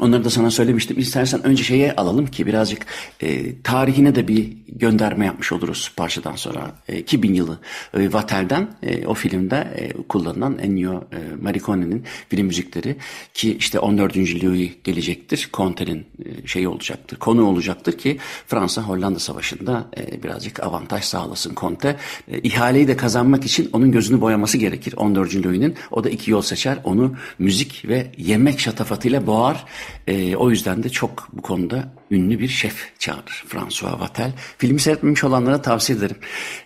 [0.00, 0.98] Onları da sana söylemiştim.
[0.98, 2.86] İstersen önce şeye alalım ki birazcık
[3.20, 6.72] e, tarihine de bir gönderme yapmış oluruz parçadan sonra.
[6.88, 7.58] E, 2000 yılı
[7.94, 12.96] e, Vatel'den e, o filmde e, kullanılan Ennio e, Morricone'nin film müzikleri
[13.34, 14.16] ki işte 14.
[14.16, 15.48] Louis gelecektir.
[15.54, 21.96] Conte'nin e, şeyi olacaktır, konu olacaktır ki Fransa-Hollanda Savaşı'nda e, birazcık avantaj sağlasın Conte.
[22.28, 25.46] E, ihaleyi de kazanmak için onun gözünü boyaması gerekir 14.
[25.46, 25.74] Louis'nin.
[25.90, 26.78] O da iki yol seçer.
[26.84, 29.57] Onu müzik ve yemek şatafatıyla boğar
[30.06, 33.44] E, o yüzden de çok bu konuda ünlü bir şef çağırır.
[33.48, 34.32] François Vatel.
[34.58, 36.16] Filmi seyretmemiş olanlara tavsiye ederim.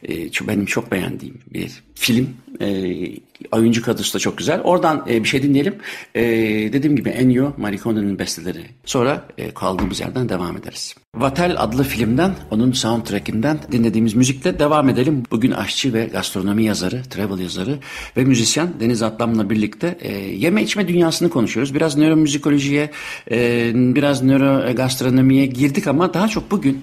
[0.08, 2.28] E, benim çok beğendiğim bir film.
[2.60, 2.86] E,
[3.52, 4.60] oyuncu kadrosu da çok güzel.
[4.60, 5.74] Oradan e, bir şey dinleyelim.
[6.14, 6.22] E,
[6.72, 8.64] dediğim gibi Ennio Morricone'nin besteleri.
[8.84, 10.94] Sonra e, kaldığımız yerden devam ederiz.
[11.16, 15.22] Vatel adlı filmden, onun soundtrackinden dinlediğimiz müzikle devam edelim.
[15.30, 17.78] Bugün aşçı ve gastronomi yazarı, travel yazarı
[18.16, 21.74] ve müzisyen Deniz Atlam'la birlikte e, yeme içme dünyasını konuşuyoruz.
[21.74, 22.90] Biraz nöromüzikolojiye,
[23.30, 24.22] e, biraz
[25.32, 26.82] nörogastronomiye girdik ama daha çok bugün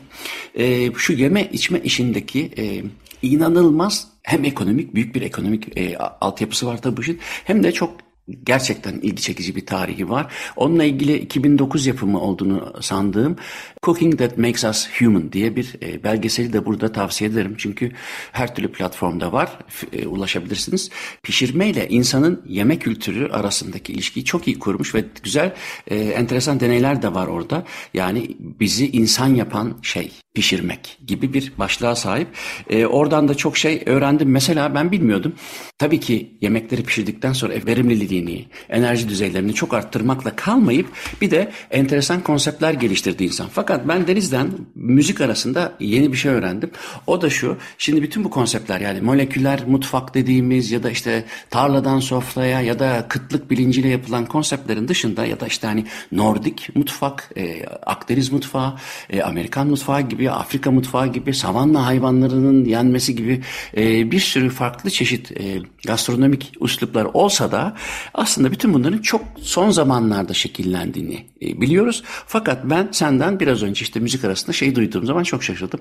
[0.55, 2.83] e, şu yeme içme işindeki e,
[3.21, 8.08] inanılmaz hem ekonomik büyük bir ekonomik e, altyapısı var tabii bu işin hem de çok
[8.43, 10.33] gerçekten ilgi çekici bir tarihi var.
[10.55, 13.35] Onunla ilgili 2009 yapımı olduğunu sandığım
[13.83, 17.55] Cooking That Makes Us Human diye bir e, belgeseli de burada tavsiye ederim.
[17.57, 17.91] Çünkü
[18.31, 19.59] her türlü platformda var.
[19.93, 20.89] E, ulaşabilirsiniz.
[21.23, 25.53] Pişirme ile insanın yeme kültürü arasındaki ilişkiyi çok iyi kurmuş ve güzel
[25.87, 27.63] e, enteresan deneyler de var orada.
[27.93, 32.27] Yani bizi insan yapan şey pişirmek gibi bir başlığa sahip.
[32.69, 34.31] E, oradan da çok şey öğrendim.
[34.31, 35.33] Mesela ben bilmiyordum.
[35.77, 40.87] Tabii ki yemekleri pişirdikten sonra verimliliğini, enerji düzeylerini çok arttırmakla kalmayıp
[41.21, 43.47] bir de enteresan konseptler geliştirdi insan.
[43.53, 46.71] Fakat ben Deniz'den müzik arasında yeni bir şey öğrendim.
[47.07, 47.57] O da şu.
[47.77, 53.05] Şimdi bütün bu konseptler yani moleküler mutfak dediğimiz ya da işte tarladan sofraya ya da
[53.09, 58.75] kıtlık bilinciyle yapılan konseptlerin dışında ya da işte hani Nordik mutfak, e, Akdeniz mutfağı,
[59.09, 63.41] e, Amerikan mutfağı gibi Afrika mutfağı gibi, savanna hayvanlarının yenmesi gibi
[63.77, 67.75] e, bir sürü farklı çeşit e, gastronomik üsluplar olsa da
[68.13, 72.03] aslında bütün bunların çok son zamanlarda şekillendiğini e, biliyoruz.
[72.05, 75.79] Fakat ben senden biraz önce işte müzik arasında şey duyduğum zaman çok şaşırdım.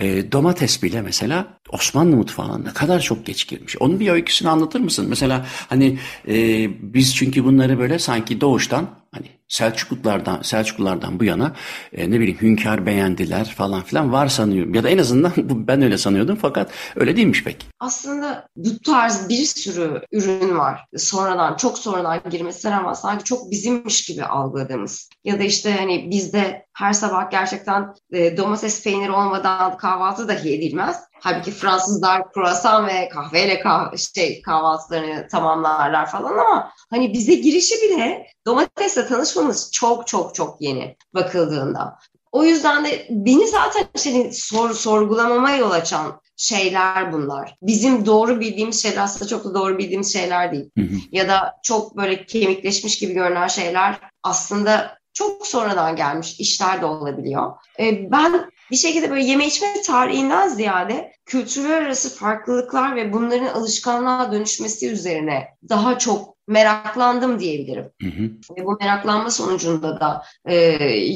[0.00, 3.76] E, domates bile mesela Osmanlı mutfağına ne kadar çok geç girmiş.
[3.80, 5.06] Onun bir öyküsünü anlatır mısın?
[5.08, 11.52] Mesela hani e, biz çünkü bunları böyle sanki doğuştan hani Selçuklulardan Selçuklulardan bu yana
[11.92, 14.74] e, ne bileyim hünkâr beğendiler falan filan var sanıyorum.
[14.74, 17.66] Ya da en azından ben öyle sanıyordum fakat öyle değilmiş pek.
[17.80, 20.84] Aslında bu tarz bir sürü ürün var.
[20.96, 25.08] Sonradan çok sonradan girmesine rağmen sanki çok bizimmiş gibi algıladığımız.
[25.24, 30.96] Ya da işte hani bizde her sabah gerçekten e, domates peyniri olmadan kahvaltı dahi edilmez.
[31.20, 38.26] Halbuki Fransızlar kruvasan ve kahveyle kah şey kahvaltılarını tamamlarlar falan ama hani bize girişi bile
[38.46, 41.98] domatesle tanışmamız çok çok çok yeni bakıldığında.
[42.32, 47.56] O yüzden de beni zaten işte sor, sorgulamama yol açan şeyler bunlar.
[47.62, 50.70] Bizim doğru bildiğimiz şeyler aslında çok da doğru bildiğimiz şeyler değil.
[50.78, 50.96] Hı hı.
[51.12, 57.52] Ya da çok böyle kemikleşmiş gibi görünen şeyler aslında çok sonradan gelmiş işler de olabiliyor.
[57.80, 64.32] Ee, ben bir şekilde böyle yeme içme tarihinden ziyade kültürler arası farklılıklar ve bunların alışkanlığa
[64.32, 67.90] dönüşmesi üzerine daha çok meraklandım diyebilirim.
[68.02, 68.22] Hı hı.
[68.56, 70.56] Ve bu meraklanma sonucunda da e,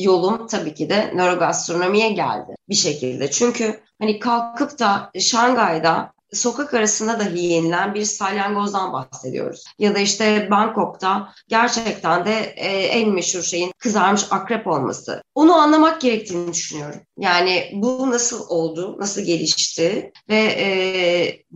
[0.00, 3.30] yolum tabii ki de nörogastronomiye geldi bir şekilde.
[3.30, 9.64] Çünkü hani kalkıp da Şangay'da sokak arasında dahi yenilen bir salyangozdan bahsediyoruz.
[9.78, 15.22] Ya da işte Bangkok'ta gerçekten de e, en meşhur şeyin kızarmış akrep olması.
[15.34, 17.00] Onu anlamak gerektiğini düşünüyorum.
[17.18, 20.66] Yani bu nasıl oldu, nasıl gelişti ve e,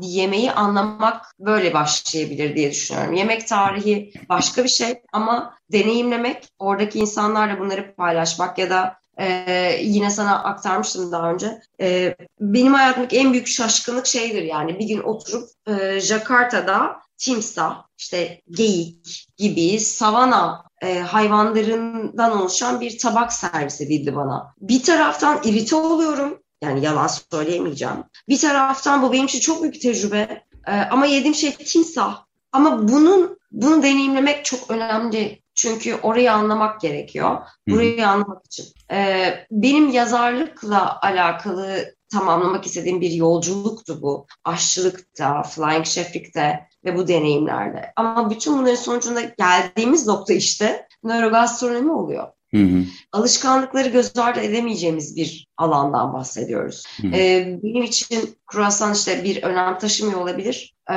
[0.00, 3.14] yemeği anlamak böyle başlayabilir diye düşünüyorum.
[3.14, 10.10] Yemek tarihi başka bir şey ama deneyimlemek, oradaki insanlarla bunları paylaşmak ya da ee, yine
[10.10, 11.60] sana aktarmıştım daha önce.
[11.80, 18.42] Ee, benim hayatımdaki en büyük şaşkınlık şeydir yani bir gün oturup e, Jakarta'da timsah, işte
[18.50, 24.54] geyik gibi savana e, hayvanlarından oluşan bir tabak servis edildi bana.
[24.60, 26.42] Bir taraftan irite oluyorum.
[26.62, 28.04] Yani yalan söyleyemeyeceğim.
[28.28, 30.44] Bir taraftan bu benim için çok büyük tecrübe.
[30.66, 32.24] E, ama yediğim şey timsah.
[32.52, 37.38] Ama bunun bunu deneyimlemek çok önemli çünkü orayı anlamak gerekiyor.
[37.68, 38.06] Burayı Hı.
[38.06, 38.66] anlamak için.
[38.92, 44.26] Ee, benim yazarlıkla alakalı tamamlamak istediğim bir yolculuktu bu.
[44.44, 47.92] Aşçılıkta, flying chef'likte ve bu deneyimlerde.
[47.96, 52.26] Ama bütün bunların sonucunda geldiğimiz nokta işte nörogastronomi oluyor.
[52.54, 52.84] Hı hı.
[53.12, 56.84] Alışkanlıkları göz ardı edemeyeceğimiz bir alandan bahsediyoruz.
[57.02, 57.12] Hı hı.
[57.14, 60.74] Ee, benim için kruvasan işte bir önem taşımıyor olabilir.
[60.90, 60.94] Ee,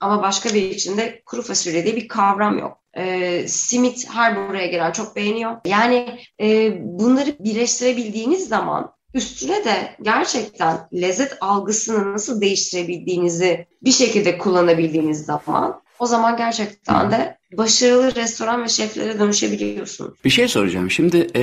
[0.00, 2.81] ama başka bir için de kuru fasulye diye bir kavram yok.
[2.96, 5.56] Ee, simit her buraya gelen çok beğeniyor.
[5.66, 15.24] Yani e, bunları birleştirebildiğiniz zaman üstüne de gerçekten lezzet algısını nasıl değiştirebildiğinizi bir şekilde kullanabildiğiniz
[15.24, 20.14] zaman o zaman gerçekten de başarılı restoran ve şeflere dönüşebiliyorsun.
[20.24, 20.90] Bir şey soracağım.
[20.90, 21.42] Şimdi e,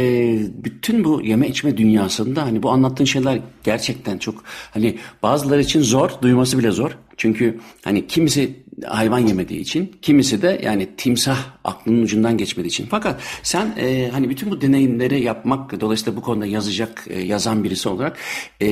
[0.63, 6.11] bütün bu yeme içme dünyasında hani bu anlattığın şeyler gerçekten çok hani bazıları için zor,
[6.21, 6.97] duyması bile zor.
[7.17, 12.87] Çünkü hani kimisi hayvan yemediği için, kimisi de yani timsah aklının ucundan geçmediği için.
[12.89, 17.89] Fakat sen e, hani bütün bu deneyimleri yapmak, dolayısıyla bu konuda yazacak, e, yazan birisi
[17.89, 18.17] olarak
[18.61, 18.67] e,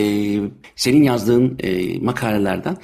[0.76, 2.78] senin yazdığın e, makalelerden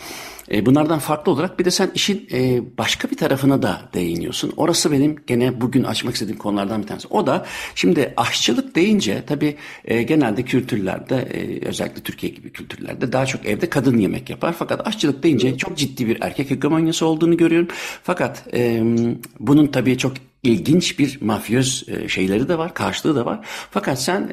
[0.51, 4.53] e, bunlardan farklı olarak bir de sen işin e, başka bir tarafına da değiniyorsun.
[4.57, 7.07] Orası benim gene bugün açmak istediğim konulardan bir tanesi.
[7.07, 7.45] O da
[7.75, 11.27] şimdi aşçılık deyince tabii e, genelde kültürlerde
[11.65, 14.55] özellikle Türkiye gibi kültürlerde daha çok evde kadın yemek yapar.
[14.59, 17.67] Fakat aşçılık deyince çok ciddi bir erkek hegemonyası olduğunu görüyorum.
[18.03, 18.43] Fakat
[19.39, 20.13] bunun tabii çok
[20.43, 23.39] ilginç bir mafyöz şeyleri de var, karşılığı da var.
[23.71, 24.29] Fakat sen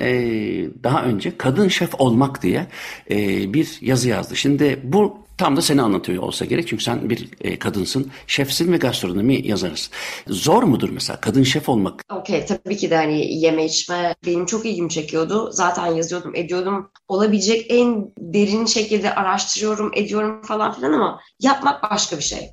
[0.83, 2.67] daha önce kadın şef olmak diye
[3.55, 4.37] bir yazı yazdı.
[4.37, 8.77] Şimdi bu Tam da seni anlatıyor olsa gerek çünkü sen bir e, kadınsın, şefsin ve
[8.77, 9.93] gastronomi yazarısın.
[10.27, 12.05] Zor mudur mesela kadın şef olmak?
[12.13, 15.51] Okey tabii ki de hani yeme içme benim çok ilgimi çekiyordu.
[15.53, 16.91] Zaten yazıyordum, ediyordum.
[17.09, 22.51] Olabilecek en derin şekilde araştırıyorum, ediyorum falan filan ama yapmak başka bir şey.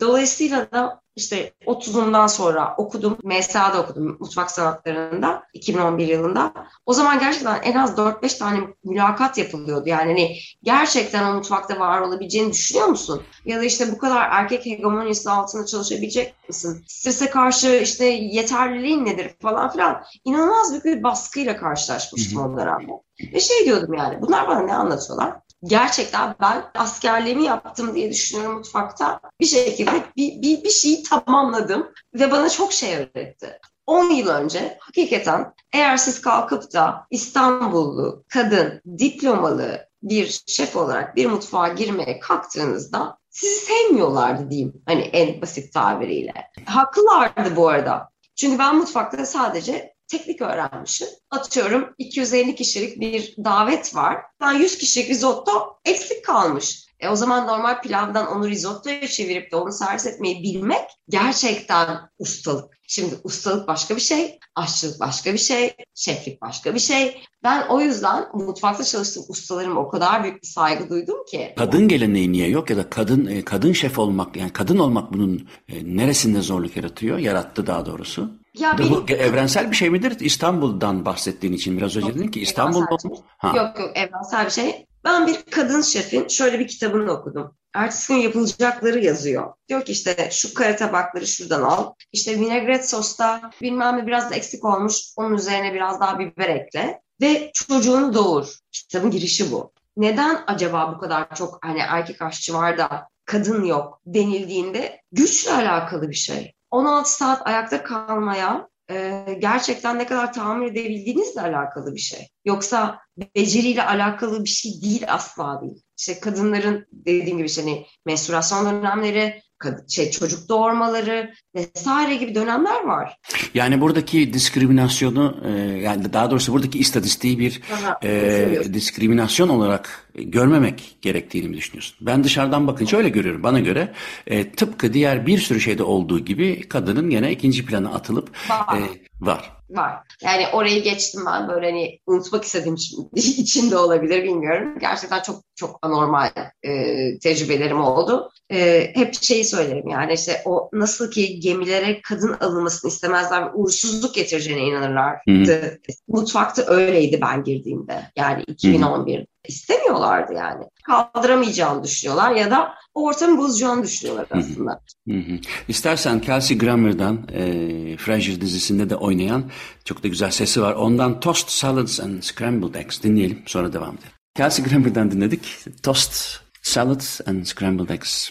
[0.00, 3.18] Dolayısıyla da işte 30'umdan sonra okudum.
[3.22, 6.52] MSA'da okudum mutfak sanatlarında 2011 yılında.
[6.86, 9.88] O zaman gerçekten en az 4-5 tane mülakat yapılıyordu.
[9.88, 13.22] Yani hani gerçekten o mutfakta var olabileceğini düşünüyor musun?
[13.44, 16.84] Ya da işte bu kadar erkek hegemonisi altında çalışabilecek misin?
[16.86, 20.02] Strese karşı işte yeterliliğin nedir falan filan.
[20.24, 22.92] İnanılmaz büyük bir baskıyla karşılaşmıştım o dönemde.
[23.34, 25.43] Ve şey diyordum yani bunlar bana ne anlatıyorlar?
[25.66, 29.20] Gerçekten ben askerliğimi yaptım diye düşünüyorum mutfakta.
[29.40, 33.58] Bir şekilde bir, bir, bir şeyi tamamladım ve bana çok şey öğretti.
[33.86, 41.26] 10 yıl önce hakikaten eğer siz kalkıp da İstanbullu, kadın, diplomalı bir şef olarak bir
[41.26, 44.82] mutfağa girmeye kalktığınızda sizi sevmiyorlardı diyeyim.
[44.86, 46.32] Hani en basit tabiriyle.
[46.66, 48.08] Haklılardı bu arada.
[48.36, 51.08] Çünkü ben mutfakta sadece teknik öğrenmişim.
[51.30, 54.18] Atıyorum 250 kişilik bir davet var.
[54.40, 56.84] Ben 100 kişilik risotto eksik kalmış.
[57.00, 62.74] E o zaman normal pilavdan onu risottoya çevirip de onu servis etmeyi bilmek gerçekten ustalık.
[62.88, 67.22] Şimdi ustalık başka bir şey, aşçılık başka bir şey, şeflik başka bir şey.
[67.42, 71.54] Ben o yüzden mutfakta çalıştığım ustalarıma o kadar büyük bir saygı duydum ki.
[71.58, 75.48] Kadın geleneği niye yok ya da kadın e, kadın şef olmak yani kadın olmak bunun
[75.68, 77.18] e, neresinde zorluk yaratıyor?
[77.18, 78.43] Yarattı daha doğrusu.
[78.54, 78.90] Ya benim...
[78.90, 80.16] Bu evrensel bir şey midir?
[80.20, 83.10] İstanbul'dan bahsettiğin için biraz önce dedin ki İstanbul'da şey.
[83.50, 84.86] Yok yok evrensel bir şey.
[85.04, 87.56] Ben bir kadın şefin şöyle bir kitabını okudum.
[87.74, 89.52] Ertesi gün yapılacakları yazıyor.
[89.68, 91.92] Diyor ki işte şu kare tabakları şuradan al.
[92.12, 94.94] İşte vinegret sosta bilmem ne biraz da eksik olmuş.
[95.16, 97.00] Onun üzerine biraz daha biber ekle.
[97.20, 98.46] ve çocuğunu doğur.
[98.72, 99.72] Kitabın girişi bu.
[99.96, 106.10] Neden acaba bu kadar çok hani erkek aşçı var da kadın yok denildiğinde güçle alakalı
[106.10, 106.53] bir şey.
[106.74, 112.28] 16 saat ayakta kalmaya e, gerçekten ne kadar tahammül edebildiğinizle alakalı bir şey.
[112.44, 112.98] Yoksa
[113.36, 115.82] beceriyle alakalı bir şey değil asla değil.
[115.98, 119.42] İşte kadınların dediğim gibi işte hani menstruasyon dönemleri,
[119.88, 123.18] şey çocuk doğurmaları vesaire gibi dönemler var.
[123.54, 125.50] Yani buradaki diskriminasyonu e,
[125.82, 131.96] yani daha doğrusu buradaki istatistiği bir Aha, e, diskriminasyon olarak görmemek gerektiğini mi düşünüyorsun?
[132.00, 133.42] Ben dışarıdan bakınca öyle görüyorum.
[133.42, 133.92] Bana göre
[134.26, 138.78] e, tıpkı diğer bir sürü şeyde olduğu gibi kadının gene ikinci plana atılıp var.
[138.78, 138.82] E,
[139.20, 139.98] var var.
[140.22, 142.74] Yani orayı geçtim ben böyle hani unutmak istediğim
[143.14, 144.78] için de olabilir bilmiyorum.
[144.80, 146.30] Gerçekten çok çok anormal
[146.62, 146.70] e,
[147.18, 148.30] tecrübelerim oldu.
[148.52, 154.14] E, hep şeyi söylerim yani işte o nasıl ki gemilere kadın alınmasını istemezler ve uğursuzluk
[154.14, 155.80] getireceğine inanırlardı.
[156.08, 158.10] Mutfakta öyleydi ben girdiğimde.
[158.16, 160.64] Yani 2011 istemiyorlardı yani.
[160.86, 164.80] Kaldıramayacağını düşünüyorlar ya da ortamı bozacağını düşünüyorlar aslında.
[165.08, 165.38] Hı hı.
[165.68, 169.44] İstersen Kelsey Grammer'dan e, Frasier dizisinde de oynayan
[169.84, 170.72] çok da güzel sesi var.
[170.72, 174.12] Ondan Toast Salads and Scrambled Eggs dinleyelim sonra devam edelim.
[174.34, 175.58] Kelsey Grammer'dan dinledik.
[175.82, 178.30] Toast Salads and Scrambled Eggs.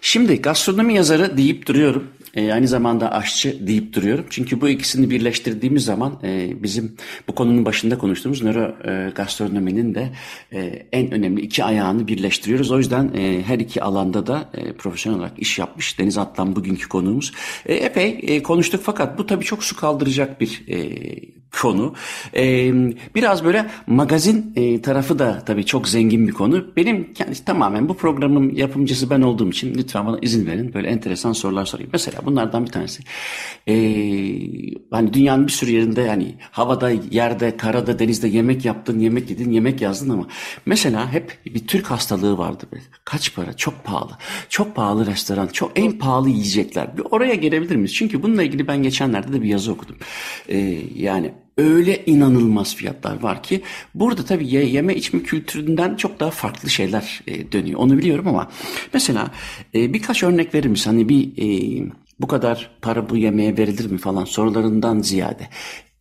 [0.00, 2.08] Şimdi gastronomi yazarı deyip duruyorum.
[2.34, 4.26] E, aynı zamanda aşçı deyip duruyorum.
[4.30, 6.96] Çünkü bu ikisini birleştirdiğimiz zaman e, bizim
[7.28, 10.12] bu konunun başında konuştuğumuz nöro e, gastronominin de
[10.52, 12.70] e, en önemli iki ayağını birleştiriyoruz.
[12.70, 16.88] O yüzden e, her iki alanda da e, profesyonel olarak iş yapmış Deniz Atlan bugünkü
[16.88, 17.32] konuğumuz.
[17.66, 20.78] E, epey e, konuştuk fakat bu tabii çok su kaldıracak bir e,
[21.60, 21.94] konu.
[22.36, 22.72] E,
[23.14, 26.66] biraz böyle magazin e, tarafı da tabii çok zengin bir konu.
[26.76, 30.74] Benim kendi tamamen bu programın yapımcısı ben olduğum için lütfen bana izin verin.
[30.74, 31.90] Böyle enteresan sorular sorayım.
[31.92, 33.02] Mesela bunlardan bir tanesi.
[33.68, 33.74] E,
[34.90, 39.80] hani dünyanın bir sürü yerinde yani havada, yerde, karada, denizde yemek yaptın, yemek yedin, yemek
[39.80, 40.26] yazdın ama
[40.66, 42.64] mesela hep bir Türk hastalığı vardı.
[42.72, 42.84] Böyle.
[43.04, 43.52] Kaç para?
[43.52, 44.12] Çok pahalı.
[44.48, 46.96] Çok pahalı restoran, çok en pahalı yiyecekler.
[46.96, 47.94] Bir oraya gelebilir miyiz?
[47.94, 49.96] Çünkü bununla ilgili ben geçenlerde de bir yazı okudum.
[50.48, 50.58] E,
[50.96, 53.62] yani öyle inanılmaz fiyatlar var ki
[53.94, 57.80] burada tabii yeme içme kültüründen çok daha farklı şeyler e, dönüyor.
[57.80, 58.50] Onu biliyorum ama
[58.92, 59.30] mesela
[59.74, 60.90] e, birkaç örnek verir misin?
[60.90, 65.48] Hani bir e, bu kadar para bu yemeğe verilir mi falan sorularından ziyade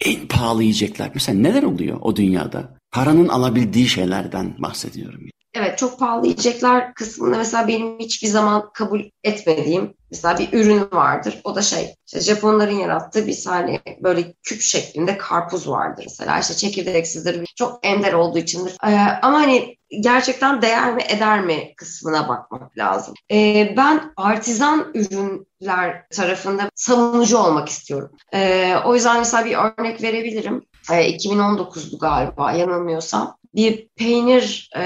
[0.06, 2.78] en pahalı yiyecekler mesela neler oluyor o dünyada?
[2.92, 5.22] Paranın alabildiği şeylerden bahsediyorum.
[5.54, 11.42] Evet çok pahalı yiyecekler kısmında mesela benim hiçbir zaman kabul etmediğim mesela bir ürün vardır.
[11.44, 16.40] O da şey işte Japonların yarattığı bir tane böyle küp şeklinde karpuz vardır mesela.
[16.40, 17.48] İşte çekirdeksizdir.
[17.56, 18.74] Çok ender olduğu içindir.
[18.84, 23.14] Ee, ama hani gerçekten değer mi eder mi kısmına bakmak lazım.
[23.32, 28.12] Ee, ben artizan ürünler tarafında savunucu olmak istiyorum.
[28.34, 30.66] Ee, o yüzden mesela bir örnek verebilirim.
[30.92, 34.82] Ee, 2019'du galiba yanılmıyorsam bir peynir e,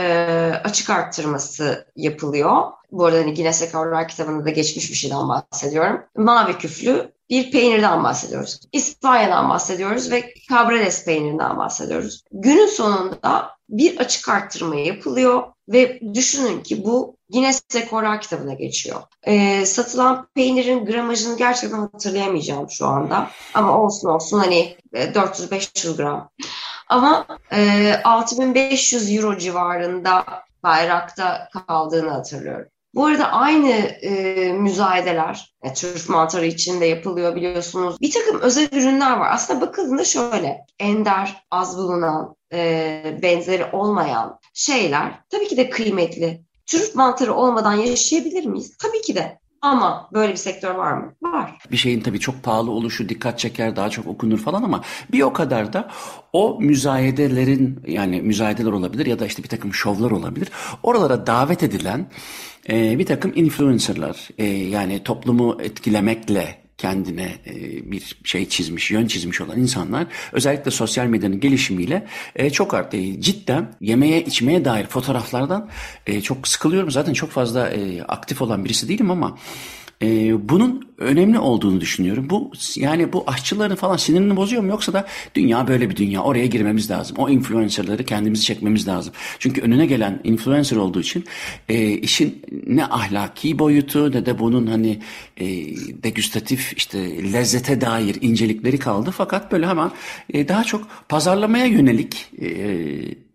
[0.64, 2.62] açık arttırması yapılıyor.
[2.92, 6.02] Bu arada hani Guinness Rekorlar kitabında da geçmiş bir şeyden bahsediyorum.
[6.18, 8.60] Mavi küflü bir peynirden bahsediyoruz.
[8.72, 12.24] İspanya'dan bahsediyoruz ve Cabrales peynirinden bahsediyoruz.
[12.32, 19.02] Günün sonunda bir açık arttırma yapılıyor ve düşünün ki bu Guinness Rekorlar kitabına geçiyor.
[19.24, 23.28] Ee, satılan peynirin gramajını gerçekten hatırlayamayacağım şu anda.
[23.54, 26.30] Ama olsun olsun hani 400-500 gram.
[26.90, 30.26] Ama e, 6500 euro civarında
[30.64, 32.68] bayrakta kaldığını hatırlıyorum.
[32.94, 38.02] Bu arada aynı e, müzayedeler e, türf mantarı için de yapılıyor biliyorsunuz.
[38.02, 39.30] Bir takım özel ürünler var.
[39.32, 46.42] Aslında bakıldığında şöyle ender, az bulunan, e, benzeri olmayan şeyler tabii ki de kıymetli.
[46.66, 48.78] Türf mantarı olmadan yaşayabilir miyiz?
[48.78, 49.42] Tabii ki de.
[49.62, 51.14] Ama böyle bir sektör var mı?
[51.22, 51.58] Var.
[51.72, 55.34] Bir şeyin tabii çok pahalı oluşu dikkat çeker, daha çok okunur falan ama bir o
[55.34, 55.92] kadar da
[56.34, 60.50] o müzayedelerin yani müzayedeler olabilir ya da işte bir takım şovlar olabilir.
[60.84, 62.10] Oralara davet edilen
[62.70, 67.54] e, bir takım influencerlar e, yani toplumu etkilemekle kendine e,
[67.92, 72.98] bir şey çizmiş, yön çizmiş olan insanlar özellikle sosyal medyanın gelişimiyle e, çok arttı.
[72.98, 75.70] E, cidden yemeye içmeye dair fotoğraflardan
[76.24, 76.92] çok sıkılıyorum.
[76.92, 77.72] Zaten çok fazla
[78.08, 79.38] aktif olan birisi değilim ama
[80.02, 82.30] e, bunun önemli olduğunu düşünüyorum.
[82.30, 86.46] Bu yani bu aşçıların falan sinirini bozuyor mu yoksa da dünya böyle bir dünya oraya
[86.46, 87.18] girmemiz lazım.
[87.20, 89.14] O influencerları kendimizi çekmemiz lazım.
[89.40, 91.26] Çünkü önüne gelen influencer olduğu için
[91.70, 95.00] e, işin ne ahlaki boyutu ne de bunun hani
[95.38, 95.46] e,
[96.04, 99.12] degüstatif işte lezzete dair incelikleri kaldı.
[99.18, 99.92] Fakat böyle hemen
[100.34, 102.48] e, daha çok pazarlamaya yönelik e,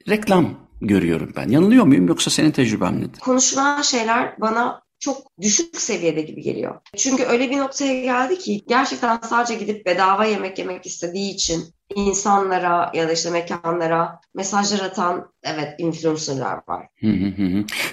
[0.09, 1.49] reklam görüyorum ben.
[1.49, 3.21] Yanılıyor muyum yoksa senin tecrüben nedir?
[3.21, 6.81] Konuşulan şeyler bana çok düşük seviyede gibi geliyor.
[6.97, 12.91] Çünkü öyle bir noktaya geldi ki gerçekten sadece gidip bedava yemek yemek istediği için insanlara
[12.95, 16.87] ya da işte mekanlara mesajlar atan evet influencerlar var.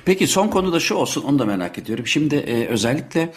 [0.05, 2.07] Peki son konu da şu olsun onu da merak ediyorum.
[2.07, 3.34] Şimdi e, özellikle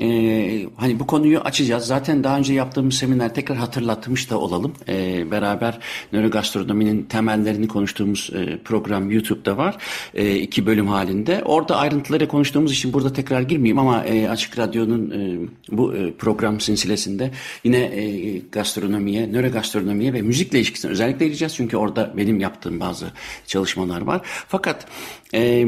[0.00, 1.86] e, hani bu konuyu açacağız.
[1.86, 4.72] Zaten daha önce yaptığımız seminer tekrar hatırlatmış da olalım.
[4.88, 5.78] E, beraber
[6.12, 9.76] nörogastronominin temellerini konuştuğumuz e, program YouTube'da var.
[10.14, 11.42] E, iki bölüm halinde.
[11.44, 16.60] Orada ayrıntıları konuştuğumuz için burada tekrar girmeyeyim ama e, Açık Radyo'nun e, bu e, program
[16.60, 17.30] silsilesinde
[17.64, 21.54] yine e, gastronomiye, nörogastronomiye ve müzikle ilişkisine özellikle gireceğiz.
[21.54, 23.12] Çünkü orada benim yaptığım bazı
[23.46, 24.20] çalışmalar var.
[24.48, 24.86] Fakat
[25.34, 25.66] e,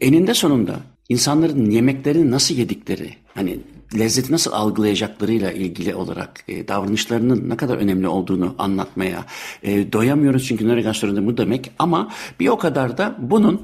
[0.00, 0.80] eninde sonunda
[1.12, 3.58] insanların yemeklerini nasıl yedikleri, hani
[3.98, 9.24] lezzeti nasıl algılayacaklarıyla ilgili olarak e, davranışlarının ne kadar önemli olduğunu anlatmaya
[9.62, 11.70] e, doyamıyoruz çünkü nörogastronomi bu demek.
[11.78, 13.62] Ama bir o kadar da bunun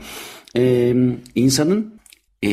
[0.56, 0.94] e,
[1.34, 1.94] insanın
[2.44, 2.50] e,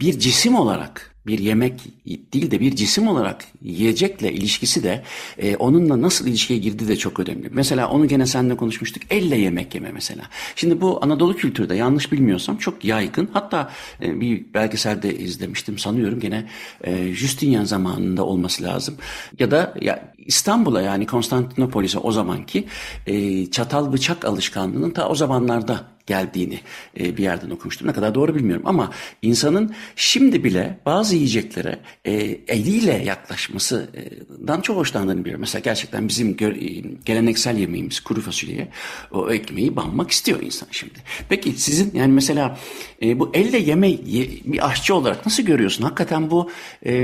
[0.00, 5.02] bir cisim olarak bir yemek değil de bir cisim olarak yiyecekle ilişkisi de
[5.38, 7.48] e, onunla nasıl ilişkiye girdi de çok önemli.
[7.52, 9.02] Mesela onu gene seninle konuşmuştuk.
[9.10, 10.22] Elle yemek yeme mesela.
[10.56, 13.28] Şimdi bu Anadolu kültürde yanlış bilmiyorsam çok yaygın.
[13.32, 13.70] Hatta
[14.02, 16.48] e, bir belgeselde izlemiştim sanıyorum gene
[16.84, 18.96] e, Justinian zamanında olması lazım.
[19.38, 22.64] Ya da ya İstanbul'a yani Konstantinopolis'e o zamanki
[23.06, 26.60] e, çatal bıçak alışkanlığının ta o zamanlarda geldiğini
[27.00, 27.88] e, bir yerden okumuştum.
[27.88, 28.92] Ne kadar doğru bilmiyorum ama
[29.22, 32.12] insanın şimdi bile bazı yiyeceklere e,
[32.48, 35.40] eliyle yaklaşmasından çok hoşlandığını biliyorum.
[35.40, 36.56] Mesela gerçekten bizim e,
[37.04, 38.68] geleneksel yemeğimiz kuru fasulyeye
[39.10, 40.98] o ekmeği banmak istiyor insan şimdi.
[41.28, 42.58] Peki sizin yani mesela
[43.02, 45.84] e, bu elle yeme ye, bir aşçı olarak nasıl görüyorsun?
[45.84, 46.50] Hakikaten bu
[46.86, 47.02] e,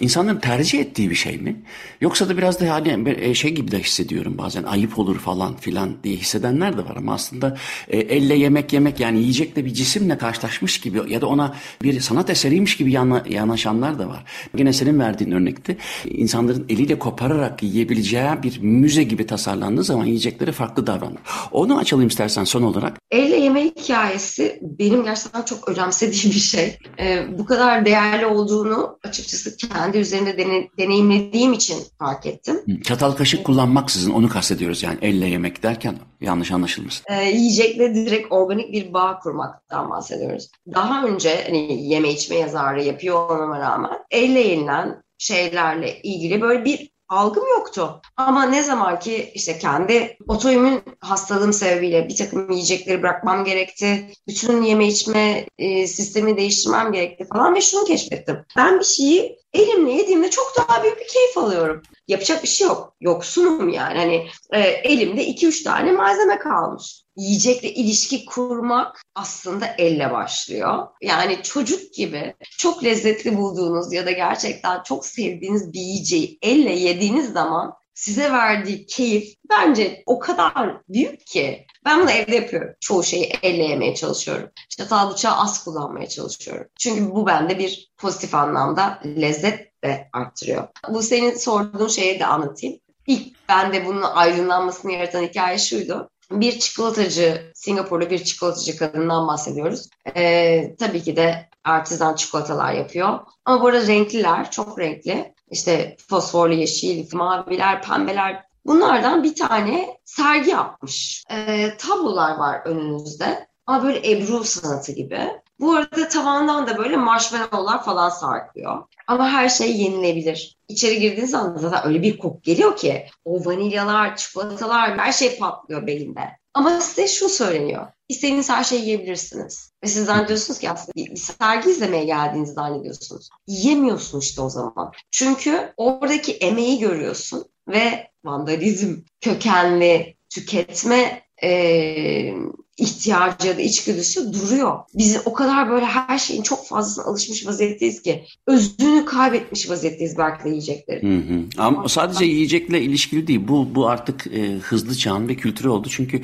[0.00, 1.56] insanların tercih ettiği bir şey mi?
[2.00, 5.90] Yoksa da biraz da yani e, şey gibi de hissediyorum bazen ayıp olur falan filan
[6.04, 7.56] diye hissedenler de var ama aslında
[7.88, 12.30] e, elle yemek yemek yani yiyecekle bir cisimle karşılaşmış gibi ya da ona bir sanat
[12.30, 14.24] eseriymiş gibi yana, yanaşanlar da var.
[14.58, 20.86] Yine senin verdiğin örnekte insanların eliyle kopararak yiyebileceği bir müze gibi tasarlandığı zaman yiyecekleri farklı
[20.86, 21.20] davranır.
[21.52, 22.98] Onu açalım istersen son olarak.
[23.10, 26.78] Elle yeme hikayesi benim gerçekten çok önemsediğim bir şey.
[27.00, 32.60] Ee, bu kadar değerli olduğunu açıkçası kendi üzerinde dene, deneyimlediğim için fark ettim.
[32.84, 37.04] Çatal kaşık kullanmaksızın onu kastediyoruz yani elle yemek derken yanlış anlaşılmasın.
[37.10, 40.48] Ee, yiyecekle direkt organik bir bağ kurmaktan bahsediyoruz.
[40.74, 46.89] Daha önce hani yeme içme yazarı yapıyor olmama rağmen elle yenilen şeylerle ilgili böyle bir
[47.10, 48.00] algım yoktu.
[48.16, 54.10] Ama ne zaman ki işte kendi otoimmün hastalığım sebebiyle bir takım yiyecekleri bırakmam gerekti.
[54.28, 58.44] Bütün yeme içme e, sistemi değiştirmem gerekti falan ve şunu keşfettim.
[58.56, 61.82] Ben bir şeyi elimle yediğimde çok daha büyük bir keyif alıyorum.
[62.08, 62.94] Yapacak bir şey yok.
[63.00, 63.98] Yoksunum yani.
[63.98, 70.86] Hani e, elimde iki üç tane malzeme kalmış yiyecekle ilişki kurmak aslında elle başlıyor.
[71.02, 77.32] Yani çocuk gibi çok lezzetli bulduğunuz ya da gerçekten çok sevdiğiniz bir yiyeceği elle yediğiniz
[77.32, 81.66] zaman size verdiği keyif bence o kadar büyük ki.
[81.84, 82.74] Ben bunu evde yapıyorum.
[82.80, 84.50] Çoğu şeyi elle yemeye çalışıyorum.
[84.68, 86.66] Çatal bıçağı az kullanmaya çalışıyorum.
[86.78, 90.68] Çünkü bu bende bir pozitif anlamda lezzet de arttırıyor.
[90.88, 92.78] Bu senin sorduğun şeyi de anlatayım.
[93.06, 99.88] İlk bende bunun aydınlanmasını yaratan hikaye şuydu bir çikolatacı, Singapurlu bir çikolatacı kadından bahsediyoruz.
[100.16, 103.18] Ee, tabii ki de artizan çikolatalar yapıyor.
[103.44, 105.34] Ama bu arada renkliler, çok renkli.
[105.50, 108.42] İşte fosforlu yeşil, maviler, pembeler.
[108.66, 111.24] Bunlardan bir tane sergi yapmış.
[111.30, 113.46] Ee, tablolar var önünüzde.
[113.66, 115.20] Ama böyle Ebru sanatı gibi.
[115.60, 118.84] Bu arada tavandan da böyle marshmallowlar falan sarkıyor.
[119.06, 120.56] Ama her şey yenilebilir.
[120.68, 125.86] İçeri girdiğiniz anda zaten öyle bir kok geliyor ki o vanilyalar, çikolatalar her şey patlıyor
[125.86, 126.39] belinde.
[126.54, 127.86] Ama size şu söyleniyor.
[128.08, 129.72] İstediğiniz her şeyi yiyebilirsiniz.
[129.84, 133.28] Ve siz zannediyorsunuz ki aslında bir, sergi izlemeye geldiğinizi zannediyorsunuz.
[133.46, 134.92] Yiyemiyorsun işte o zaman.
[135.10, 142.34] Çünkü oradaki emeği görüyorsun ve vandalizm, kökenli tüketme e,
[142.80, 144.78] ihtiyacı ya da içgüdüsü duruyor.
[144.94, 150.44] Biz o kadar böyle her şeyin çok fazlasına alışmış vaziyetteyiz ki özünü kaybetmiş vaziyetteyiz belki
[150.44, 151.22] de yiyeceklerin.
[151.22, 151.40] Hı hı.
[151.58, 153.40] Ama sadece yiyecekle ilişkili değil.
[153.48, 155.88] Bu bu artık e, hızlı çağın ve kültürü oldu.
[155.90, 156.20] Çünkü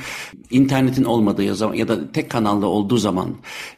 [0.51, 3.35] internetin olmadığı zaman, ya da tek kanalda olduğu zaman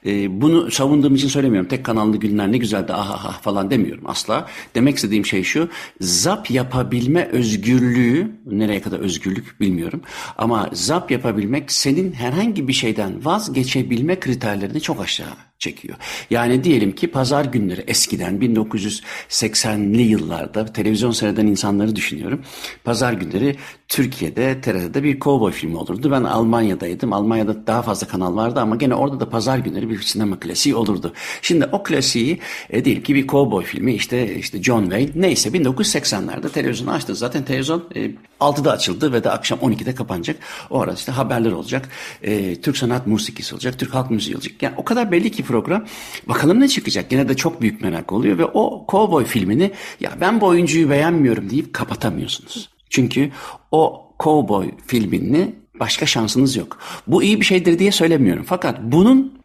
[0.07, 1.68] e, bunu savunduğum için söylemiyorum.
[1.68, 4.47] Tek kanallı günler ne güzeldi ah ah ah falan demiyorum asla.
[4.74, 5.68] Demek istediğim şey şu.
[6.01, 10.01] Zap yapabilme özgürlüğü nereye kadar özgürlük bilmiyorum.
[10.39, 15.96] Ama zap yapabilmek senin herhangi bir şeyden vazgeçebilme kriterlerini çok aşağı çekiyor.
[16.30, 22.42] Yani diyelim ki pazar günleri eskiden 1980'li yıllarda televizyon seyreden insanları düşünüyorum.
[22.84, 23.56] Pazar günleri
[23.88, 26.11] Türkiye'de TRT'de bir kovboy filmi olurdu.
[26.11, 27.12] Ben Almanya'daydım.
[27.12, 31.12] Almanya'da daha fazla kanal vardı ama gene orada da pazar günleri bir sinema klasiği olurdu.
[31.42, 32.38] Şimdi o klasiği
[32.70, 37.14] e, diyelim ki bir kovboy filmi işte işte John Wayne neyse 1980'lerde televizyonu açtı.
[37.14, 40.36] Zaten televizyon e, 6'da açıldı ve de akşam 12'de kapanacak.
[40.70, 41.88] O arada işte haberler olacak.
[42.22, 43.78] E, Türk sanat musikisi olacak.
[43.78, 44.62] Türk halk müziği olacak.
[44.62, 45.84] Yani o kadar belli ki program.
[46.28, 47.12] Bakalım ne çıkacak.
[47.12, 49.70] Yine de çok büyük merak oluyor ve o Cowboy filmini
[50.01, 52.68] ya ben bu oyuncuyu beğenmiyorum deyip kapatamıyorsunuz.
[52.90, 53.30] Çünkü
[53.70, 56.78] o Cowboy filmini başka şansınız yok.
[57.07, 58.44] Bu iyi bir şeydir diye söylemiyorum.
[58.46, 59.38] Fakat bunun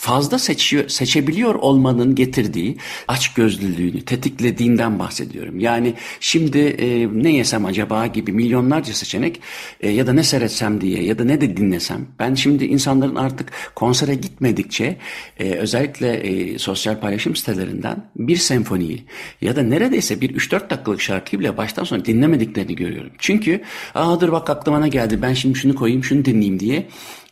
[0.00, 2.76] fazla seçiyor, seçebiliyor olmanın getirdiği
[3.08, 5.60] aç gözlülüğünü tetiklediğinden bahsediyorum.
[5.60, 9.40] Yani şimdi e, ne yesem acaba gibi milyonlarca seçenek
[9.80, 12.06] e, ya da ne seyretsem diye ya da ne de dinlesem.
[12.18, 14.96] Ben şimdi insanların artık konsere gitmedikçe
[15.38, 19.04] e, özellikle e, sosyal paylaşım sitelerinden bir senfoniyi
[19.40, 23.10] ya da neredeyse bir 3-4 dakikalık şarkıyı bile baştan sona dinlemediklerini görüyorum.
[23.18, 23.62] Çünkü
[23.94, 26.86] aa dur bak aklıma ne geldi ben şimdi şunu koyayım şunu dinleyeyim diye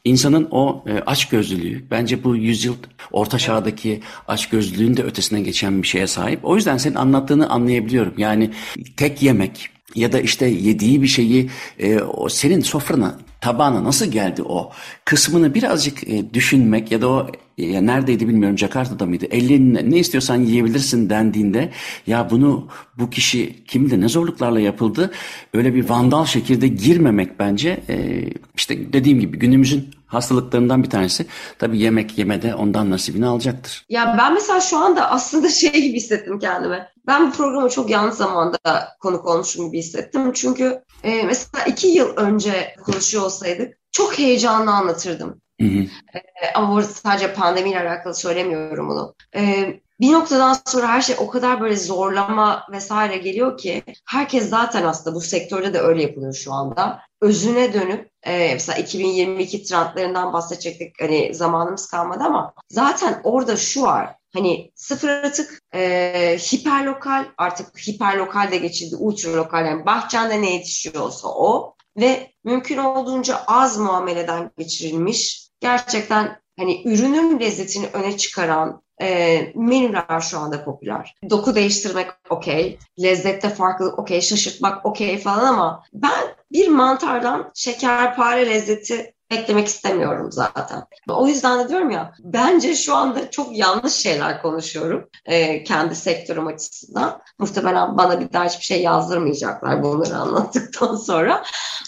[0.09, 2.75] İnsanın o e, açgözlülüğü bence bu yüzyıl
[3.13, 6.41] orta çağdaki açgözlülüğün de ötesine geçen bir şeye sahip.
[6.43, 8.15] O yüzden senin anlattığını anlayabiliyorum.
[8.19, 8.51] Yani
[8.97, 14.43] tek yemek ya da işte yediği bir şeyi e, o senin sofrana tabağına nasıl geldi
[14.43, 14.73] o
[15.05, 17.27] kısmını birazcık e, düşünmek ya da o
[17.59, 19.27] ya neredeydi bilmiyorum Jakarta'da mıydı?
[19.31, 21.71] Elin ne istiyorsan yiyebilirsin dendiğinde
[22.07, 25.11] ya bunu bu kişi kimdi ne zorluklarla yapıldı
[25.55, 28.25] öyle bir vandal şekilde girmemek bence e,
[28.57, 31.27] işte dediğim gibi günümüzün hastalıklarından bir tanesi.
[31.59, 33.87] Tabii yemek yemede ondan nasibini alacaktır.
[33.89, 36.89] Ya ben mesela şu anda aslında şey gibi hissettim kendime.
[37.07, 38.59] Ben bu programa çok yanlış zamanda
[39.01, 40.33] konuk olmuşum gibi hissettim.
[40.33, 45.41] Çünkü e, mesela iki yıl önce konuşuyor olsaydık çok heyecanlı anlatırdım.
[45.61, 45.83] Hı hı.
[46.15, 49.15] E, ama burada sadece pandemiyle alakalı söylemiyorum bunu.
[49.37, 54.85] E, bir noktadan sonra her şey o kadar böyle zorlama vesaire geliyor ki herkes zaten
[54.85, 57.01] aslında bu sektörde de öyle yapılıyor şu anda.
[57.21, 64.15] Özüne dönüp e, mesela 2022 trendlerinden bahsedecektik hani zamanımız kalmadı ama zaten orada şu var
[64.35, 71.29] hani sıfır atık, e, hiperlokal artık hiperlokal de geçildi, ultra lokal yani bahçende ne yetişiyorsa
[71.29, 80.21] o ve mümkün olduğunca az muameleden geçirilmiş gerçekten hani ürünün lezzetini öne çıkaran e, menüler
[80.21, 81.15] şu anda popüler.
[81.31, 89.15] Doku değiştirmek okey, lezzette farklılık okey, şaşırtmak okey falan ama ben bir mantardan şekerpare lezzeti
[89.31, 90.85] eklemek istemiyorum zaten.
[91.09, 96.47] O yüzden de diyorum ya bence şu anda çok yanlış şeyler konuşuyorum e, kendi sektörüm
[96.47, 97.21] açısından.
[97.39, 101.45] Muhtemelen bana bir daha hiçbir şey yazdırmayacaklar bunları anlattıktan sonra.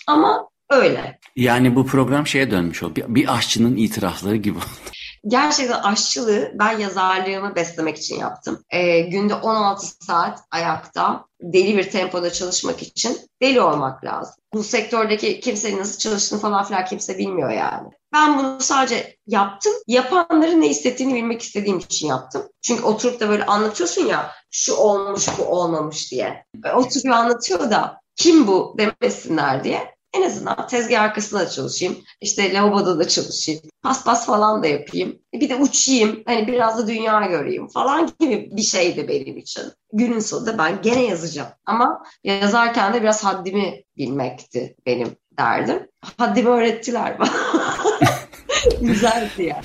[0.06, 1.18] Ama öyle.
[1.36, 3.00] Yani bu program şeye dönmüş oldu.
[3.08, 4.90] Bir, aşçının itirafları gibi oldu
[5.26, 8.64] gerçekten aşçılığı ben yazarlığımı beslemek için yaptım.
[8.70, 14.34] E, günde 16 saat ayakta deli bir tempoda çalışmak için deli olmak lazım.
[14.54, 17.88] Bu sektördeki kimsenin nasıl çalıştığını falan filan kimse bilmiyor yani.
[18.12, 19.72] Ben bunu sadece yaptım.
[19.86, 22.42] Yapanların ne hissettiğini bilmek istediğim için yaptım.
[22.62, 26.44] Çünkü oturup da böyle anlatıyorsun ya şu olmuş bu olmamış diye.
[26.74, 29.94] Oturuyor anlatıyor da kim bu demesinler diye.
[30.14, 31.96] En azından tezgah arkasında da çalışayım.
[32.20, 33.60] İşte lavaboda da çalışayım.
[33.82, 35.18] Paspas falan da yapayım.
[35.34, 36.22] Bir de uçayım.
[36.26, 39.62] Hani biraz da dünya göreyim falan gibi bir şeydi benim için.
[39.92, 41.48] Günün sonunda ben gene yazacağım.
[41.66, 45.86] Ama yazarken de biraz haddimi bilmekti benim derdim.
[46.18, 47.30] Haddimi öğrettiler bana.
[48.80, 49.60] Güzeldi ya.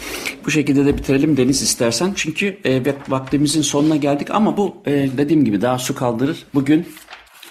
[0.46, 2.14] Bu şekilde de bitirelim Deniz istersen.
[2.16, 6.46] Çünkü e, vaktimizin sonuna geldik ama bu e, dediğim gibi daha su kaldırır.
[6.54, 6.88] Bugün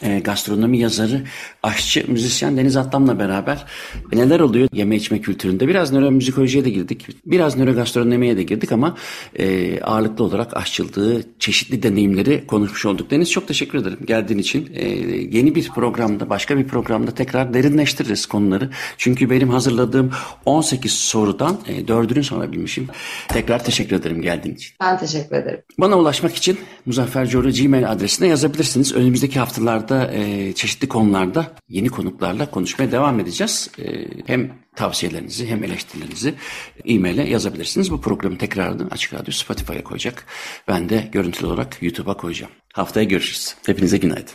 [0.02, 1.22] e, gastronomi yazarı,
[1.62, 3.64] aşçı, müzisyen Deniz Atlam'la beraber
[4.12, 5.68] neler oluyor yeme içme kültüründe.
[5.68, 8.96] Biraz nöromüzikolojiye de girdik, biraz nörogastronomiye de girdik ama
[9.38, 13.10] e, ağırlıklı olarak aşçılığı, çeşitli deneyimleri konuşmuş olduk.
[13.10, 14.70] Deniz çok teşekkür ederim geldiğin için.
[14.74, 14.88] E,
[15.36, 18.70] yeni bir programda, başka bir programda tekrar derinleştiririz konuları.
[18.98, 20.10] Çünkü benim hazırladığım
[20.44, 22.88] 18 sorudan e, 4'ünü sorabilmişim.
[23.28, 24.74] Tekrar teşekkür ederim geldiğin için.
[24.80, 25.60] Ben teşekkür ederim.
[25.78, 28.92] Bana ulaşmak için Muzaffer Coru Gmail adresine yazabilirsiniz.
[28.92, 33.70] Önümüzdeki haftalarda da e, çeşitli konularda yeni konuklarla konuşmaya devam edeceğiz.
[33.78, 36.34] E, hem tavsiyelerinizi hem eleştirilerinizi
[36.84, 37.90] e-mail'e yazabilirsiniz.
[37.90, 40.26] Bu programı tekrardan Açık Radyo Spotify'a koyacak.
[40.68, 42.52] Ben de görüntülü olarak YouTube'a koyacağım.
[42.72, 43.54] Haftaya görüşürüz.
[43.66, 44.34] Hepinize günaydın.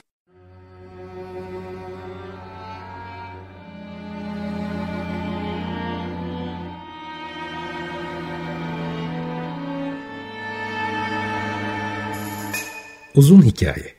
[13.15, 13.98] Uzun Hikaye